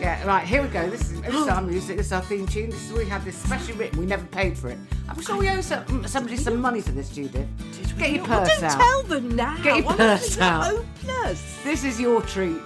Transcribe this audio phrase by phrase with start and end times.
[0.00, 0.88] Yeah, right, here we go.
[0.88, 2.70] This is, this is our music, this is our theme tune.
[2.70, 3.98] This is we have this specially written.
[3.98, 4.78] We never paid for it.
[5.08, 7.46] I'm sure we owe some, somebody some money for this, Judith.
[7.98, 8.80] Get your Well, purse don't out.
[8.80, 9.56] tell them now.
[9.62, 10.64] Get your purse out.
[10.64, 11.58] Hopeless.
[11.64, 12.56] This is your treat.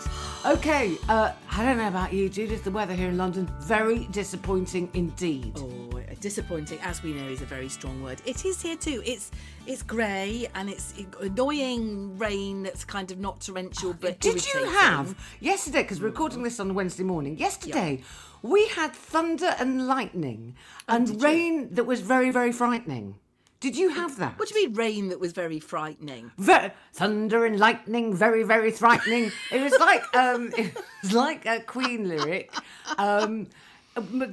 [0.46, 2.64] Okay, uh, I don't know about you, Judith.
[2.64, 5.54] The weather here in London, very disappointing indeed.
[5.56, 8.20] Oh, disappointing, as we know, is a very strong word.
[8.26, 9.02] It is here too.
[9.06, 9.30] It's
[9.66, 15.14] it's grey and it's annoying rain that's kind of not torrential but Did you have
[15.40, 15.82] yesterday?
[15.82, 17.38] Because we're recording this on Wednesday morning.
[17.38, 18.02] Yesterday,
[18.42, 20.56] we had thunder and lightning
[20.88, 23.14] and rain that was very, very frightening.
[23.60, 24.38] Did you have that?
[24.38, 26.30] What do you mean rain that was very frightening?
[26.38, 29.32] Ve- thunder and lightning, very, very frightening.
[29.50, 32.52] it was like um, it was like a Queen lyric,
[32.98, 33.46] um,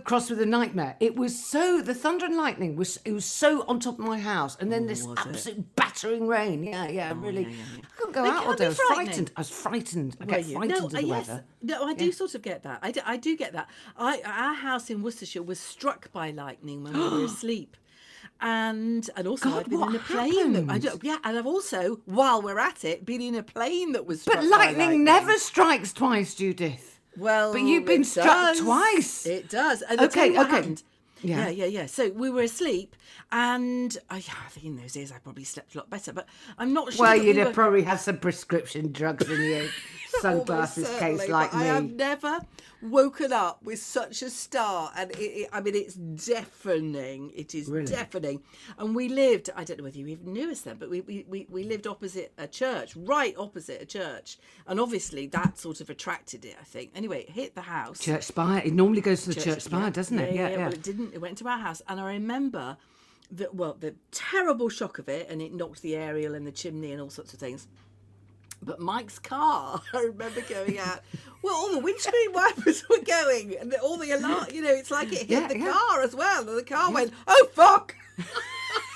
[0.04, 0.98] crossed with a nightmare.
[1.00, 4.20] It was so the thunder and lightning was it was so on top of my
[4.20, 5.28] house, and then this was it?
[5.30, 6.64] absolute battering rain.
[6.64, 7.46] Yeah, yeah, really.
[7.46, 8.66] I couldn't go They out all day.
[8.66, 9.32] I was frightened.
[9.38, 10.18] I was frightened.
[10.20, 10.54] I Were get you?
[10.58, 11.28] frightened no, of the yes.
[11.28, 11.44] weather.
[11.62, 12.80] No, I do sort of get that.
[12.82, 13.70] I do, I do get that.
[13.96, 17.78] I, our house in Worcestershire was struck by lightning when we were asleep.
[18.44, 21.46] And and also God, I've been in a plane that I don't, yeah, and I've
[21.46, 25.04] also, while we're at it, been in a plane that was But struck by lightning,
[25.04, 27.00] never strikes twice, Judith.
[27.18, 28.62] Well, But you've been struck does.
[28.62, 29.26] twice.
[29.28, 29.84] It does.
[29.84, 30.34] And Okay, okay.
[30.34, 30.82] happened.
[31.22, 31.38] Yeah.
[31.38, 31.86] Yeah, yeah, yeah.
[31.86, 32.96] So we were asleep,
[33.32, 36.12] and I, I think in those days I probably slept a lot better.
[36.12, 37.04] But I'm not sure.
[37.06, 39.66] Well, you'd we have were- probably had some prescription drugs in your
[40.22, 42.40] sunglasses case like but I have never
[42.82, 47.32] woken up with such a start, and it, it, I mean, it's deafening.
[47.36, 47.86] It is Really?
[47.86, 48.42] deafening.
[48.78, 49.50] And we lived.
[49.56, 51.88] I don't know whether you even knew us then, but we, we, we, we lived
[51.88, 54.38] opposite a church, right opposite a church,
[54.68, 56.56] and obviously that sort of attracted it.
[56.60, 56.92] I think.
[56.96, 58.00] Anyway, it hit the house.
[58.00, 58.62] Church spire.
[58.64, 59.90] It normally goes to the church, spire, yeah.
[59.90, 60.36] doesn't it?
[60.36, 61.14] Yeah, yeah, Well, it didn't.
[61.14, 62.78] It went to our house, and I remember
[63.32, 63.54] that.
[63.54, 67.02] Well, the terrible shock of it, and it knocked the aerial and the chimney and
[67.02, 67.68] all sorts of things.
[68.64, 71.02] But Mike's car, I remember going out.
[71.42, 74.46] Well, all the windscreen wipers were going, and all the alarm.
[74.54, 75.72] You know, it's like it hit Yeah, the yeah.
[75.72, 77.96] car as well, and the car went, "Oh fuck!"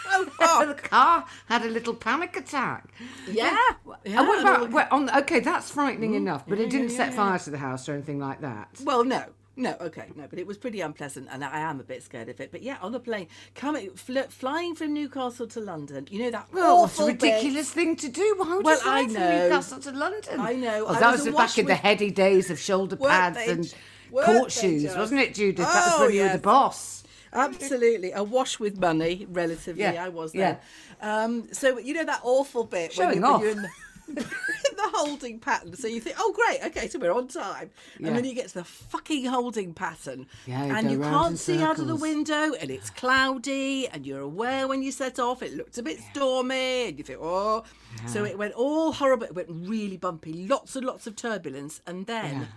[0.08, 0.68] oh fuck.
[0.68, 2.94] the car had a little panic attack.
[3.28, 3.58] Yeah,
[4.04, 4.20] yeah.
[4.20, 6.28] And what about, on, okay, that's frightening mm-hmm.
[6.28, 8.70] enough, but it didn't yeah, set yeah, fire to the house or anything like that.
[8.84, 9.26] Well, no,
[9.58, 12.40] no, okay, no, but it was pretty unpleasant, and I am a bit scared of
[12.40, 12.52] it.
[12.52, 16.48] But yeah, on the plane, coming, fl- flying from Newcastle to London, you know that
[16.52, 18.36] Well, awful bit- ridiculous thing to do.
[18.38, 19.44] Why would Well, you fly I from know.
[19.44, 20.40] Newcastle to London?
[20.40, 20.86] I know.
[20.86, 23.74] Well, I was was, back in the heady days of shoulder pads they and
[24.12, 24.98] court shoes, just?
[24.98, 25.66] wasn't it, Judith?
[25.66, 27.04] that was Oh, when you were the boss.
[27.34, 29.82] Absolutely, awash with money, relatively.
[29.84, 30.58] Yeah, I was yeah.
[31.02, 31.10] then.
[31.10, 33.66] Um, so you know that awful bit Showing when, you, off.
[34.08, 34.26] when
[34.76, 35.76] the, holding pattern.
[35.76, 37.70] So you think, oh great, okay, so we're on time,
[38.00, 38.08] Yeah.
[38.08, 41.80] and then you get to the fucking holding pattern, Yeah, and you can't see out
[41.80, 45.78] of the window, and it's cloudy, and you're aware when you set off it looked
[45.78, 47.64] a bit stormy, and you think, oh,
[48.08, 49.26] so it went all horrible.
[49.26, 52.48] It went really bumpy, lots and lots of turbulence, and then.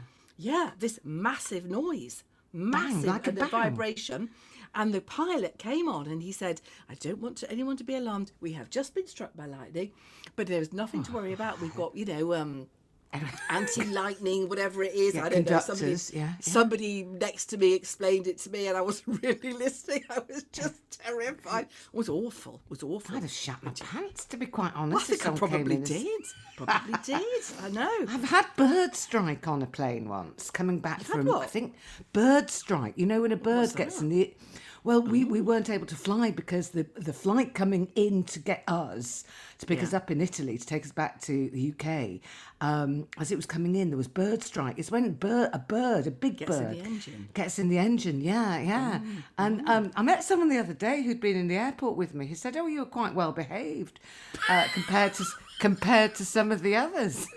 [0.40, 3.50] Yeah, this massive noise, massive like a and the bang.
[3.50, 4.30] vibration.
[4.78, 7.96] And the pilot came on and he said, I don't want to, anyone to be
[7.96, 8.30] alarmed.
[8.40, 9.90] We have just been struck by lightning,
[10.36, 11.60] but there's nothing to worry about.
[11.60, 12.68] We've got, you know, um,
[13.50, 15.16] anti lightning, whatever it is.
[15.16, 15.58] Yeah, I don't know.
[15.58, 16.32] Somebody, yeah, yeah.
[16.40, 20.04] somebody next to me explained it to me and I wasn't really listening.
[20.10, 21.64] I was just terrified.
[21.64, 22.60] It was awful.
[22.66, 23.16] It was awful.
[23.16, 25.10] I'd have shat my pants, to be quite I honest.
[25.10, 26.22] if think I probably did.
[26.56, 27.42] Probably did.
[27.62, 27.98] I know.
[28.08, 31.34] I've had bird strike on a plane once, coming back had from?
[31.34, 31.74] I think
[32.12, 32.94] bird strike.
[32.96, 34.36] You know when a bird gets in the
[34.84, 38.62] well, we, we weren't able to fly because the the flight coming in to get
[38.68, 39.24] us
[39.58, 42.20] to pick us up in Italy to take us back to the UK.
[42.60, 44.78] Um, as it was coming in, there was bird strike.
[44.78, 47.28] It's when bird, a bird, a big Gets in bird, the engine.
[47.34, 48.20] gets in the engine.
[48.20, 49.00] Yeah, yeah.
[49.38, 52.26] and um, I met someone the other day who'd been in the airport with me.
[52.26, 54.00] He said, "Oh, you were quite well behaved
[54.48, 55.24] uh, compared to
[55.60, 57.26] compared to some of the others."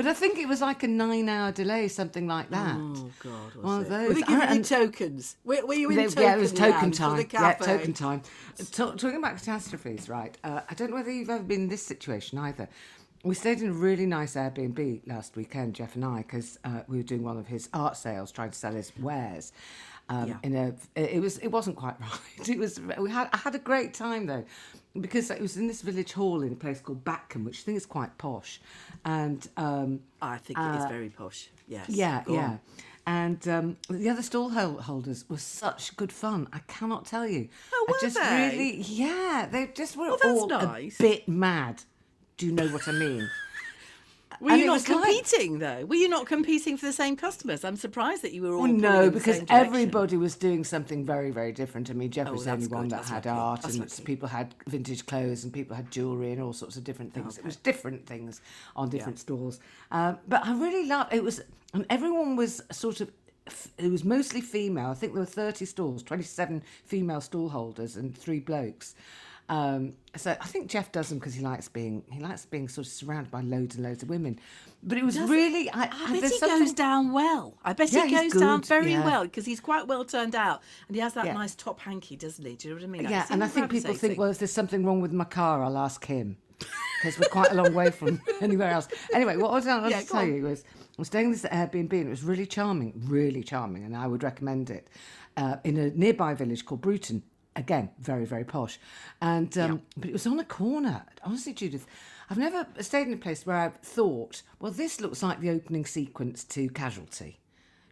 [0.00, 2.74] But I think it was like a nine-hour delay, something like that.
[2.78, 3.54] Oh, God.
[3.54, 4.08] Was One of those.
[4.08, 5.36] Were they giving you tokens?
[5.44, 7.26] Were, were you in They- token yeah, it was token time.
[7.30, 8.22] Yeah, token time.
[8.72, 10.38] Ta- talking about catastrophes, right?
[10.42, 12.66] Uh, I don't know whether you've ever been in this situation either.
[13.24, 16.96] We stayed in a really nice Airbnb last weekend, Jeff and I, because uh, we
[16.96, 19.52] were doing one of his art sales, trying to sell his wares.
[20.08, 20.36] Um, Yeah.
[20.42, 22.48] In a, it was it wasn't quite right.
[22.48, 24.44] It was we had I had a great time though,
[24.98, 27.76] because it was in this village hall in a place called Batcombe, which I think
[27.76, 28.60] is quite posh,
[29.04, 31.48] and um, I think it is very posh.
[31.68, 31.88] Yes.
[31.88, 32.38] yeah, Go on.
[32.38, 32.56] yeah.
[33.06, 36.48] And um, the other stall holders were such good fun.
[36.52, 37.48] I cannot tell you.
[37.72, 38.48] Oh, I were just they?
[38.50, 40.98] really, yeah, they just were Oh, all nice.
[41.00, 41.82] a bit mad.
[42.36, 43.28] Do you know what I mean?
[44.40, 45.84] Were And you not was like- competing though?
[45.84, 47.62] Were you not competing for the same customers?
[47.64, 48.62] I'm surprised that you were all.
[48.62, 51.90] Well, no, in the because everybody was doing something very, very different.
[51.90, 54.02] I mean, Jeff Oh, was the only one that that's had art, and lucky.
[54.02, 57.36] people had vintage clothes, and people had jewellery, and all sorts of different things.
[57.36, 58.40] It was different things
[58.74, 59.60] on different stalls.
[59.90, 61.22] Um, but I really loved it.
[61.22, 61.42] Was
[61.74, 63.10] and everyone was sort of.
[63.78, 64.90] It was mostly female.
[64.90, 68.94] I think there were thirty stalls, twenty-seven female stall holders, and three blokes.
[69.50, 72.86] Um, so I think Jeff does them because he likes being he likes being sort
[72.86, 74.38] of surrounded by loads and loads of women.
[74.82, 77.58] But it was Does- really I, I bet he something- goes down well.
[77.64, 79.04] I bet Yeah, he goes down very yeah.
[79.04, 81.34] well because he's quite well turned out and he has that Yeah.
[81.34, 82.54] nice top hanky, doesn't he?
[82.54, 83.02] Do you know what I mean?
[83.10, 85.78] Yeah, and I think people think, well, if there's something wrong with my car, I'll
[85.78, 86.36] ask him.
[87.02, 88.86] Because we're quite a long way from anywhere else.
[89.14, 90.34] Anyway, what I was going to tell on.
[90.34, 90.62] you was
[90.98, 94.22] I'm staying in this Airbnb and it was really charming, really charming, and I would
[94.22, 94.88] recommend it
[95.38, 97.22] uh, in a nearby village called Bruton.
[97.56, 98.78] Again, very, very posh.
[99.20, 101.04] And um, But it was on a corner.
[101.24, 101.86] Honestly, Judith,
[102.30, 105.84] I've never stayed in a place where I've thought, well, this looks like the opening
[105.84, 107.40] sequence to Casualty.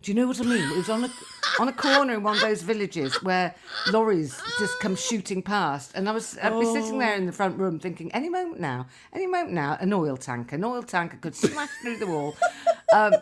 [0.00, 0.62] Do you know what I mean?
[0.70, 1.10] It was on a
[1.58, 3.52] on a corner in one of those villages where
[3.90, 7.58] lorries just come shooting past, and I was I'd be sitting there in the front
[7.58, 11.34] room thinking, any moment now, any moment now, an oil tanker, an oil tanker could
[11.34, 12.36] smash through the wall.
[12.94, 13.12] Um,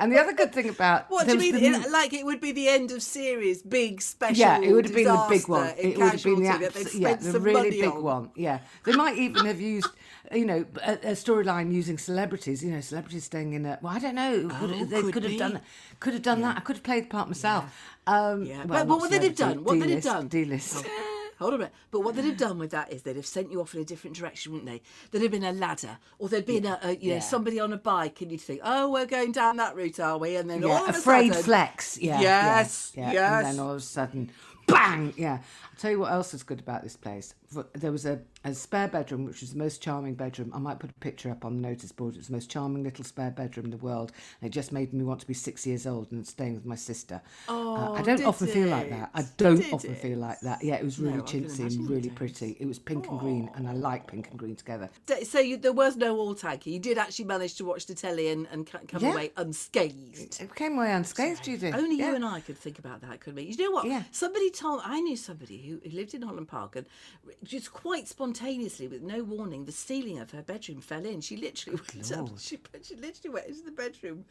[0.00, 1.54] and the other good thing about What do you mean?
[1.54, 4.36] the It- like it would be the end of series, big special.
[4.36, 5.68] yeah, it would have been the big one.
[5.78, 8.02] It would have been the abs- yeah, the some really big on.
[8.02, 8.30] one.
[8.34, 9.90] Yeah, they might even have used,
[10.32, 12.64] you know, a, a storyline using celebrities.
[12.64, 13.78] You know, celebrities staying in a.
[13.80, 14.48] Well, I don't know.
[14.58, 15.38] Could, Oh, they could could have be.
[15.38, 15.60] done.
[16.00, 16.56] Could have done that.
[16.56, 17.64] I could have played the part myself.
[18.06, 19.62] Um, Yeah, well, but what would they have done?
[19.62, 20.26] What they'd have done?
[20.28, 20.84] D-list.
[21.42, 21.74] Hold on a minute.
[21.90, 23.84] But what they'd have done with that is they'd have sent you off in a
[23.84, 24.82] different direction, wouldn't they?
[25.10, 27.76] There'd have been a ladder, or there'd been a, a you know somebody on a
[27.78, 30.36] bike, and you'd think, oh, we're going down that route, are we?
[30.36, 31.98] And then all Yeah, of a afraid sudden, flex.
[31.98, 32.20] Yeah.
[32.20, 33.12] Yes, yeah, yeah.
[33.12, 33.46] yes.
[33.46, 34.30] And then all of a sudden,
[34.66, 35.14] bang.
[35.16, 35.38] Yeah.
[35.64, 37.34] I'll tell you what else is good about this place.
[37.74, 40.50] There was a, a spare bedroom, which was the most charming bedroom.
[40.54, 42.14] I might put a picture up on the notice board.
[42.14, 44.12] It was the most charming little spare bedroom in the world.
[44.40, 46.74] And it just made me want to be six years old and staying with my
[46.74, 47.20] sister.
[47.48, 49.10] Uh, I Oh, don't did often feel like that.
[49.14, 49.98] I don't Did often it?
[49.98, 50.62] feel like that.
[50.62, 52.14] Yeah, it was really No, chintzy and really don't.
[52.14, 52.56] pretty.
[52.60, 54.88] It was pink and green, and I like pink and green together.
[55.24, 56.70] So you, there was no all tanker.
[56.70, 59.12] You did actually manage to watch the telly and, and come Yeah.
[59.12, 60.40] away unscathed.
[60.40, 61.74] It came away unscathed, Judith.
[61.74, 62.10] Only yeah.
[62.10, 63.42] you and I could think about that, couldn't we?
[63.50, 63.86] You know what?
[63.86, 64.02] Yeah.
[64.10, 66.86] Somebody told I knew somebody who, who lived in Holland Park and
[67.44, 71.20] just quite spontaneously, with no warning, the ceiling of her bedroom fell in.
[71.20, 72.38] She literally went up.
[72.38, 74.24] She, she literally went into the bedroom,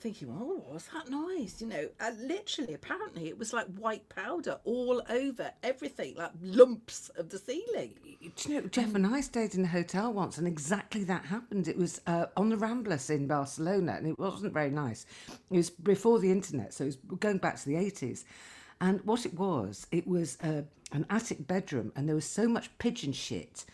[0.00, 4.58] thinking, "Oh, what's that noise?" You know, and literally, apparently, it was like white powder
[4.64, 7.94] all over everything, like lumps of the ceiling.
[8.36, 11.68] Do you know, Jeff and I stayed in a hotel once, and exactly that happened.
[11.68, 15.06] It was uh, on the Ramblas in Barcelona, and it wasn't very nice.
[15.50, 18.24] It was before the internet, so it was going back to the eighties.
[18.80, 22.70] And what it was, it was uh, an attic bedroom, and there was so much
[22.78, 23.64] pigeon shit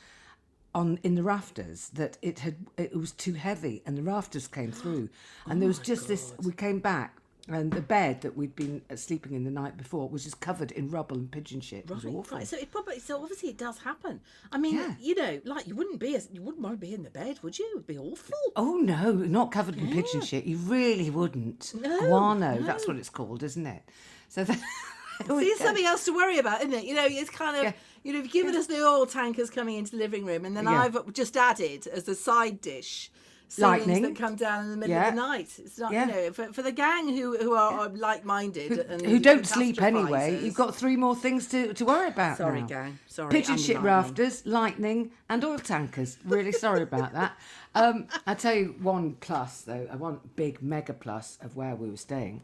[0.75, 4.73] on in the rafters that it had it was too heavy, and the rafters came
[4.73, 5.09] through,
[5.47, 6.33] and there was just this.
[6.43, 7.19] We came back.
[7.47, 10.73] And the bed that we'd been uh, sleeping in the night before was just covered
[10.73, 11.81] in rubble and pigeon shit.
[11.81, 12.03] It was
[12.33, 12.47] Right.
[12.47, 14.23] So it probably so obviously it does happen.
[14.50, 14.95] I mean, Yeah.
[14.99, 17.41] you know, like you wouldn't be as you wouldn't want to be in the bed,
[17.43, 17.67] would you?
[17.67, 18.35] It would be awful.
[18.57, 20.45] Oh no, not covered in pigeon shit.
[20.47, 21.75] You really wouldn't.
[21.78, 23.83] No, Guano, that's what it's called, isn't it?
[24.31, 24.59] So that,
[25.28, 26.85] it's something else to worry about, isn't it?
[26.85, 27.73] You know, it's kind of, Yeah.
[28.02, 30.64] you know, you've given us the oil tankers coming into the living room, and then
[30.64, 30.83] Yeah.
[30.83, 33.11] I've just added as a side dish
[33.47, 34.02] ceilings Lightning.
[34.02, 35.09] that come down in the middle Yeah.
[35.11, 35.50] of the night.
[35.59, 36.06] It's not, Yeah.
[36.06, 39.80] you know, for, for the gang who who are, are like-minded and who don't sleep
[39.80, 40.40] anyway.
[40.42, 42.38] You've got three more things to, to worry about.
[42.38, 42.66] Sorry, now.
[42.66, 42.99] gang.
[43.06, 43.85] Sorry, Pigeon and shit lightning.
[43.92, 46.18] rafters, lightning, and oil tankers.
[46.25, 47.37] Really sorry about that.
[47.76, 51.90] Um, I tell you one plus though, uh, one big mega plus of where we
[51.90, 52.42] were staying.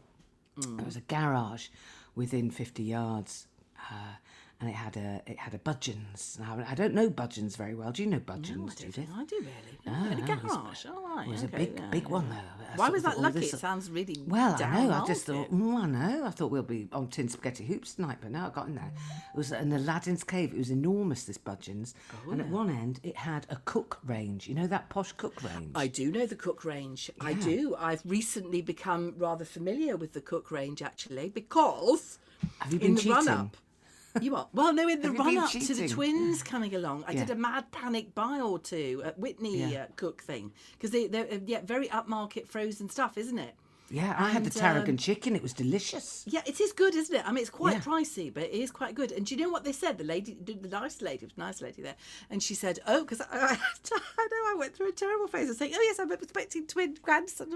[0.59, 0.77] Mm.
[0.77, 1.67] There was a garage
[2.15, 3.47] within fifty yards.
[3.89, 4.15] Uh,
[4.61, 6.39] and it had a it had a Budgens.
[6.39, 7.91] Now I don't know Budgens very well.
[7.91, 9.09] Do you know Budgens, No, I Judith?
[9.13, 9.79] I do really.
[9.85, 10.85] No, Ah, in a no, it was- garage.
[10.85, 11.27] All right.
[11.27, 12.09] It was okay, a big, yeah, big yeah.
[12.09, 12.35] one though.
[12.77, 13.39] Why was that lucky?
[13.39, 14.91] It sounds really Well, I know.
[14.93, 16.25] I just thought, mm, I know.
[16.25, 18.93] I thought we'll be on tin spaghetti hoops tonight, but no, I got in there.
[19.33, 20.53] It was an Aladdin's cave.
[20.53, 21.25] It was enormous.
[21.25, 21.93] This Budgens,
[22.27, 24.47] Oh, and at one end it had a cook range.
[24.47, 25.71] You know that posh cook range.
[25.75, 27.09] I do know the cook range.
[27.19, 27.75] I do.
[27.77, 32.19] I've recently become rather familiar with the cook range actually because
[32.59, 33.15] Have you in been the cheating?
[33.15, 33.57] run up.
[34.21, 34.87] You are well, no.
[34.89, 38.39] In the run up to the twins coming along, I did a mad panic buy
[38.41, 39.83] or two at Whitney Yeah.
[39.83, 43.55] uh, cook thing because they they're uh, yeah very upmarket frozen stuff, isn't it?
[43.89, 45.35] Yeah, I had the tarragon um, chicken.
[45.35, 46.23] It was delicious.
[46.25, 47.27] Yeah, it is good, isn't it?
[47.27, 47.81] I mean, it's quite Yeah.
[47.81, 49.11] pricey, but it is quite good.
[49.11, 49.97] And do you know what they said?
[49.97, 51.95] The lady, the nice lady, the nice lady there,
[52.29, 53.57] and she said, "Oh, because I, I,
[54.17, 56.97] I know I went through a terrible phase of saying, oh yes, I'm expecting twin
[57.01, 57.51] grandson,'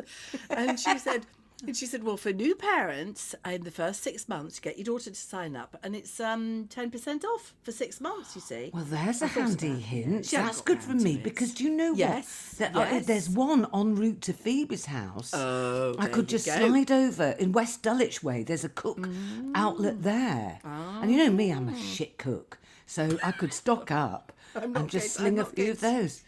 [0.50, 1.26] and she said."
[1.66, 5.10] And she said, "Well, for new parents, in the first six months, get your daughter
[5.10, 8.34] to sign up, and it's um ten percent off for six months.
[8.34, 10.30] You see." Well, there's a I thought of handy that, hint.
[10.30, 12.72] Hadn't That's good for me because do you know Yes, what?
[12.72, 13.06] There- uh, yes.
[13.06, 15.32] there's one en route to Phoebe's house.
[15.32, 16.56] Oh, I could just go.
[16.68, 18.42] slide over in West Dulwich Way.
[18.42, 19.08] There's a cook
[19.54, 24.32] outlet there, and you know me, I'm a shit cook, so I could stock up
[24.54, 26.22] and just going- I'm sling a few of those.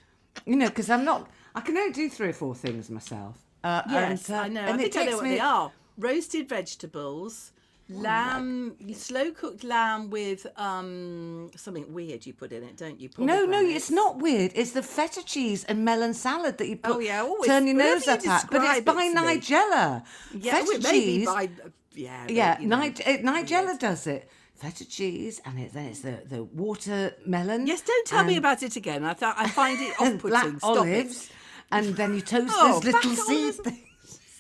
[0.47, 1.29] You know, because I'm not.
[1.55, 3.39] I can only do three or four things myself.
[3.67, 4.61] Uh, Yes, and, uh, I know.
[4.61, 5.73] And I think I know what me- they are.
[5.99, 7.53] Roasted vegetables,
[7.89, 13.09] lamb, slow cooked lamb with um something weird you put in it, don't you?
[13.19, 14.51] No, no, it's not weird.
[14.55, 16.97] It's the feta cheese and melon salad that you put.
[16.97, 18.51] Oh, yeah, always- turn your nose you up at.
[18.51, 19.17] But it's by it.
[19.17, 20.05] Nigella.
[20.35, 21.27] Yeah, feta well, maybe cheese.
[21.27, 21.49] by
[21.95, 23.79] yeah, yeah, you know, Nig- uh, Nigella weird.
[23.79, 24.29] does it.
[24.57, 27.67] Feta cheese, and it, then it's the, the watermelon.
[27.67, 29.05] Yes, don't tell me about it again.
[29.05, 30.59] I thought I find it off-putting.
[30.59, 31.31] Stop olives, it.
[31.73, 33.77] And then you toast Oh, those little black seed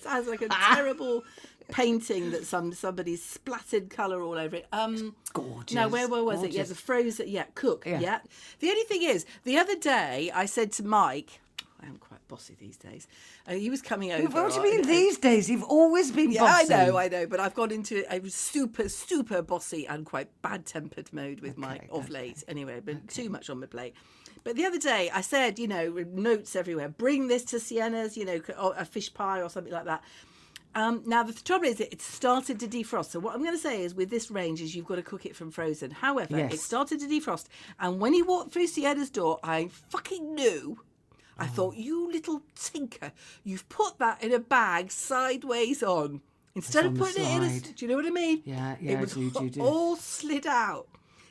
[0.03, 1.25] Sounds like a terrible
[1.69, 4.67] painting that some somebody splattered colour all over it.
[4.73, 6.53] Um, Gorgeous, No, where, where was it?
[6.53, 7.29] Yeah, the frozen.
[7.29, 7.85] Yeah, cook.
[7.87, 8.01] Yeah.
[8.01, 8.19] Yeah.
[8.61, 11.41] The only thing is, the other day I said to Mike,
[11.83, 13.07] I am quite bossy these days.
[13.47, 14.29] Uh, he was coming over.
[14.43, 15.51] What do you mean these days?
[15.51, 16.73] You've always been Yeah, bossy.
[16.73, 21.13] I know, I know, but I've gone into a super, super bossy and quite bad-tempered
[21.13, 22.13] mode with Mike of okay.
[22.13, 22.45] late.
[22.49, 23.95] Anyway, been too much on my plate.
[24.47, 26.89] But the other day, I said, you know, notes everywhere.
[26.89, 30.05] Bring this to Sienna's, you know, or a fish pie or something like that.
[30.77, 33.07] Um, now the trouble is, it started to defrost.
[33.11, 35.27] So what I'm going to say is, with this range, is you've got to cook
[35.27, 35.91] it from frozen.
[35.91, 37.47] However, it started to defrost,
[37.81, 40.79] and when he walked through Sienna's door, I fucking knew.
[41.37, 41.49] I Oh.
[41.49, 43.11] thought, you little tinker,
[43.43, 46.21] you've put that in a bag sideways on.
[46.55, 48.43] Instead on of putting it in a, do you know what I mean?
[48.45, 49.61] Yeah, yeah, it was do, do, do.
[49.61, 50.87] all slid out.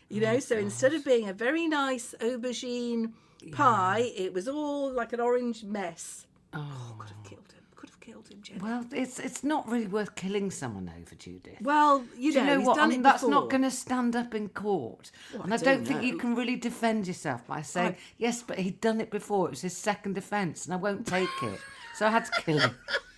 [0.09, 3.11] You Oh, know, so instead of being a very nice aubergine
[3.51, 6.27] pie, it was all like an orange mess.
[6.53, 6.95] Oh.
[6.99, 7.61] Could have killed him.
[7.75, 8.59] Could have killed him, Jenny.
[8.61, 11.57] Well, it's it's not really worth killing someone over, Judith.
[11.61, 12.75] Well, you know, you know he's what?
[12.77, 15.11] done Um, it that's not going to stand up in court.
[15.33, 18.41] and I, I don't don't think you can really defend yourself by saying, I- yes,
[18.43, 19.47] but he'd done it before.
[19.47, 21.59] It was his second offence, and I won't take it.
[21.95, 22.75] So I had to kill him.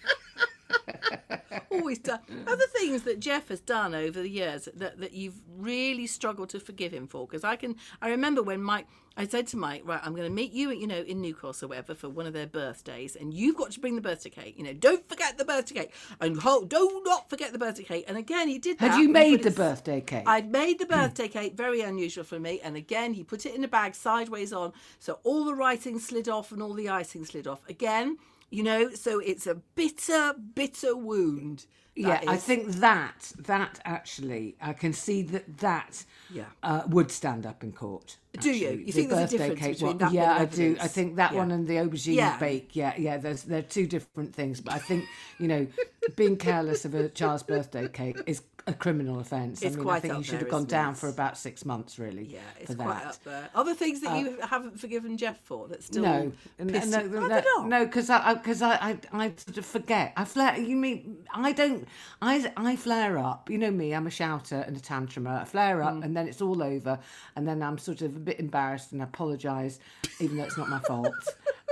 [1.77, 2.19] always done.
[2.47, 6.59] Other things that Jeff has done over the years that, that you've really struggled to
[6.59, 7.27] forgive him for.
[7.27, 8.87] Because I can, I remember when Mike,
[9.19, 11.69] I said to Mike, right, I'm going to meet you, you know, in Newcastle or
[11.69, 14.53] whatever for one of their birthdays, and you've got to bring the birthday cake.
[14.57, 18.05] You know, don't forget the birthday cake, and hold, do not forget the birthday cake.
[18.07, 18.91] And again, he did that.
[18.91, 20.23] Had you made the birthday cake?
[20.27, 20.93] I'd made the hmm.
[20.93, 22.59] birthday cake, very unusual for me.
[22.63, 26.29] And again, he put it in a bag sideways on, so all the writing slid
[26.29, 27.67] off and all the icing slid off.
[27.67, 31.65] Again, you know, so it's a bitter, bitter wound.
[31.95, 36.45] yeah, that I think that that actually, I can see that that Yeah.
[36.61, 38.17] uh, would stand up in court.
[38.39, 38.69] Do you?
[38.69, 40.77] You The think there's a difference cake between one- that Yeah, I do.
[40.79, 41.37] I think that Yeah.
[41.39, 42.37] one and the aubergine Yeah.
[42.37, 42.75] bake.
[42.75, 43.17] Yeah, yeah.
[43.17, 44.61] There's they're two different things.
[44.61, 45.05] But I think
[45.39, 45.67] you know,
[46.15, 49.65] being careless of a child's birthday cake is a criminal offence.
[49.65, 50.97] I mean, I think you should have gone down it?
[50.97, 52.25] for about six months, really.
[52.25, 53.05] Yeah, it's quite.
[53.05, 53.49] Uh, up there.
[53.55, 57.65] Other things that you haven't forgiven Jeff for that still No, no, no, no, no,
[57.65, 60.13] no, because I, because I, I, I sort of forget.
[60.17, 60.59] I flare.
[60.59, 61.87] You mean I don't?
[62.21, 63.49] I, I flare up.
[63.49, 63.93] You know me.
[63.93, 65.41] I'm a shouter and a tantrumer.
[65.41, 65.85] I flare Mm.
[65.85, 66.97] up, and then it's all over,
[67.35, 69.79] and then I'm sort of a bit embarrassed and I apologise,
[70.19, 71.13] even though it's not my fault.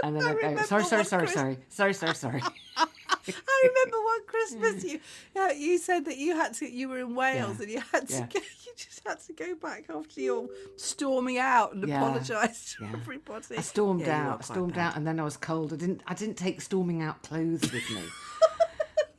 [0.03, 2.41] And then I, go, remember sorry, sorry, sorry, sorry, sorry, sorry, sorry.
[3.27, 4.91] I remember one Christmas mm.
[4.93, 4.99] you
[5.35, 7.63] yeah, you said that you had to you were in Wales Yeah.
[7.63, 8.27] and you had to Yeah.
[8.33, 11.97] go, you just had to go back after your storming out and Yeah.
[11.97, 13.57] apologise to everybody.
[13.57, 14.87] I stormed out, stormed bad.
[14.89, 15.73] out, and then I was cold.
[15.73, 18.03] I didn't, I didn't take storming out clothes with me.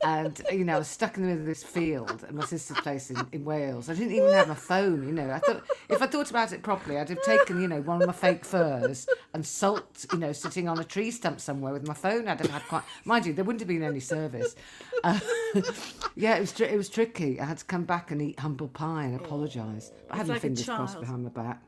[0.07, 2.79] and you know, I was stuck in the middle of this field at my sister's
[2.79, 3.89] place in, in Wales.
[3.89, 5.05] I didn't even have my phone.
[5.05, 7.81] You know, I thought if I thought about it properly, I'd have taken you know
[7.81, 11.73] one of my fake furs and salt, you know, sitting on a tree stump somewhere
[11.73, 12.29] with my phone.
[12.29, 14.55] I'd have had quite, mind you, there wouldn't have been any service.
[15.03, 15.19] Uh,
[16.15, 17.41] yeah, it was tri- it was tricky.
[17.41, 19.91] I had to come back and eat humble pie and apologise.
[20.07, 21.61] But I had my like fingers crossed behind my back.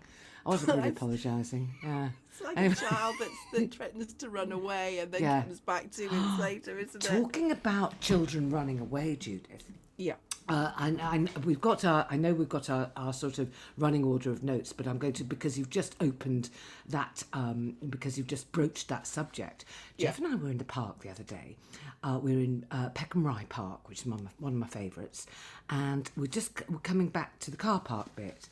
[0.50, 1.70] I wasn't really apologising.
[1.84, 2.10] Yeah.
[2.32, 2.74] It's like Anyway.
[2.74, 5.44] a child that's, that threatens to run away and then Yeah.
[5.44, 7.08] comes back two minutes later, isn't it?
[7.08, 9.64] Talking about children running away, Judith.
[9.98, 10.16] Yeah.
[10.48, 14.04] Uh, and, and we've got our, I know we've got our, our sort of running
[14.04, 16.50] order of notes, but I'm going to, because you've just opened
[16.88, 19.66] that, um, because you've just broached that subject.
[20.00, 21.56] Jeff and I were in the park the other day.
[22.02, 24.58] Uh, we were in uh, Peckham Rye Park, which is one of my, one of
[24.60, 25.28] my favourites.
[25.70, 28.48] And we're just we're coming back to the car park bit.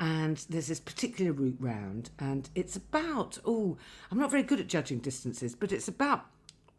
[0.00, 3.76] And there's this particular route round, and it's about, oh,
[4.12, 6.26] I'm not very good at judging distances, but it's about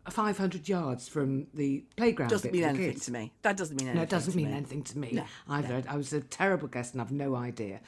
[0.09, 2.29] 500 yards from the playground.
[2.29, 3.05] Doesn't mean anything kids.
[3.05, 3.31] to me.
[3.41, 3.97] That doesn't mean anything.
[3.97, 4.53] No, it doesn't to mean me.
[4.53, 5.83] anything to me No, either.
[5.87, 7.81] I was a terrible guest and I've no idea.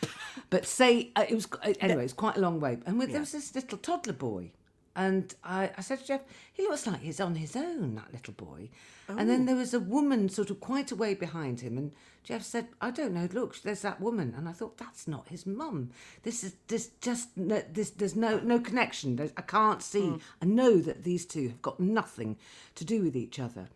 [0.50, 2.03] But say uh, it was uh, anyway.
[2.03, 4.51] It's quite a long way, and with, there was this little toddler boy,
[4.95, 6.21] and I, I said to Jeff,
[6.53, 8.69] he looks like he's on his own, that little boy.
[9.07, 9.25] And Oh.
[9.25, 11.91] then there was a woman sort of quite a way behind him, and
[12.24, 13.27] Jeff said, "I don't know.
[13.33, 15.89] Look, there's that woman." And I thought, "That's not his mum.
[16.24, 17.89] This is this just this.
[17.89, 19.15] There's no no connection.
[19.17, 20.01] There's, I can't see.
[20.01, 20.21] Mm.
[20.41, 22.38] I know that these two have got nothing
[22.75, 23.67] to do with each other."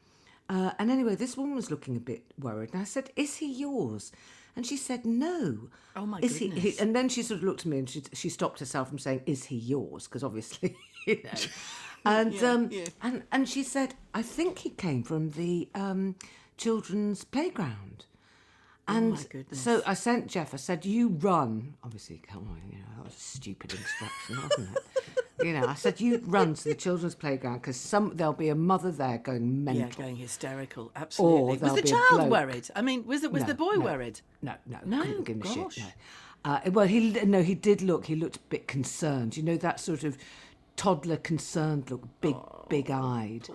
[0.47, 3.51] Uh, and anyway, this woman was looking a bit worried, and I said, "Is he
[3.51, 4.11] yours?"
[4.55, 7.61] And she said, "No." Oh, my is He, he, and then she sort of looked
[7.61, 11.21] at me and she she stopped herself from saying, "Is he yours?" Because obviously, you
[11.23, 11.31] know.
[12.07, 12.85] And um, yeah.
[13.01, 16.15] and and she said, "I think he came from the um,
[16.55, 18.05] children's playground."
[18.87, 19.59] And Oh, my goodness.
[19.59, 20.53] so I sent Jeff.
[20.53, 24.77] I said, "You run." Obviously, come on, you know that was a stupid instruction, wasn't
[24.77, 24.83] it?
[25.43, 28.55] You know, I said, "You run to the children's playground because some there'll be a
[28.55, 30.91] mother there going mental." Yeah, going hysterical.
[30.95, 31.57] Absolutely.
[31.57, 32.69] Or was the child worried?
[32.75, 33.79] I mean, was it was No, the boy no.
[33.81, 34.21] worried?
[34.43, 35.83] No, no, No, couldn't give him a shit.
[35.83, 36.51] No.
[36.51, 38.05] Uh, well, he no, he did look.
[38.05, 39.35] He looked a bit concerned.
[39.35, 40.17] You know that sort of
[40.75, 43.49] toddler concerned look, big, Oh, big-eyed.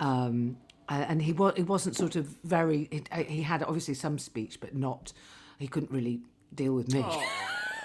[0.00, 0.56] Um,
[0.88, 1.54] uh, and he was.
[1.56, 2.88] He wasn't sort of very.
[2.90, 5.12] He, he had obviously some speech, but not.
[5.58, 6.20] He couldn't really
[6.54, 7.04] deal with me.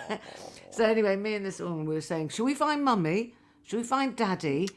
[0.72, 3.36] so anyway, me and this woman we were saying, "Shall we find mummy?
[3.64, 4.70] Shall we find daddy?"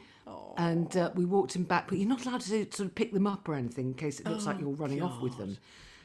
[0.57, 3.25] And uh, we walked him back, but you're not allowed to sort of pick them
[3.25, 5.57] up or anything in case it looks like you're running off with them.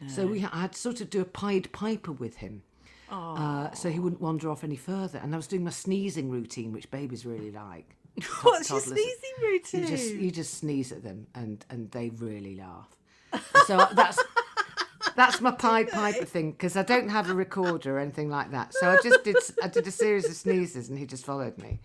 [0.06, 2.62] So we I had to sort of do a Pied Piper with him,
[3.10, 5.18] uh, so he wouldn't wander off any further.
[5.22, 7.96] And I was doing my sneezing routine, which babies really like.
[8.42, 9.82] What's your sneezing routine?
[9.82, 12.88] You just you just sneeze at them, and and they really laugh.
[13.66, 14.18] So that's
[15.16, 18.72] that's my Pied Piper thing because I don't have a recorder or anything like that.
[18.74, 21.80] So I just did I did a series of sneezes, and he just followed me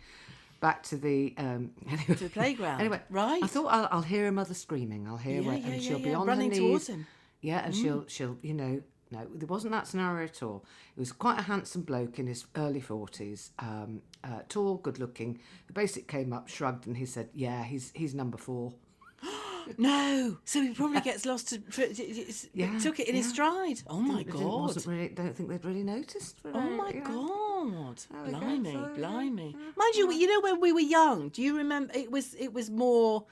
[0.60, 2.04] back to the um anyway.
[2.08, 2.80] to the playground.
[2.82, 3.42] Anyway, right?
[3.42, 5.08] I thought I'll, I'll hear a mother screaming.
[5.08, 6.70] I'll hear Yeah, her, yeah, and yeah, she'll be on running her knees.
[6.70, 7.08] towards him.
[7.42, 10.64] Yeah, and she'll she'll you know no, there wasn't that scenario at all.
[10.96, 15.40] It was quite a handsome bloke in his early forties, um, uh, tall, good looking.
[15.68, 18.74] The basic came up, shrugged, and he said, "Yeah, he's he's number four.
[19.78, 20.38] no.
[20.46, 21.50] So he probably gets lost.
[21.50, 23.82] To, Yeah, took it in his stride.
[23.88, 24.62] Oh my didn't- god.
[24.62, 26.38] wasn't really, don't think they'd really noticed.
[26.46, 27.04] Oh very- my know.
[27.04, 28.00] god!
[28.30, 29.56] Blimey, so, yeah, blimey.
[29.76, 31.92] Mind you, you know when we were young, do you remember?
[31.94, 33.26] It was it was more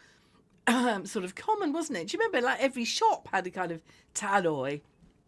[0.67, 2.07] um, sort of common, wasn't it?
[2.07, 2.45] Do you remember?
[2.45, 3.81] Like every shop had a kind of
[4.13, 4.81] tannoy.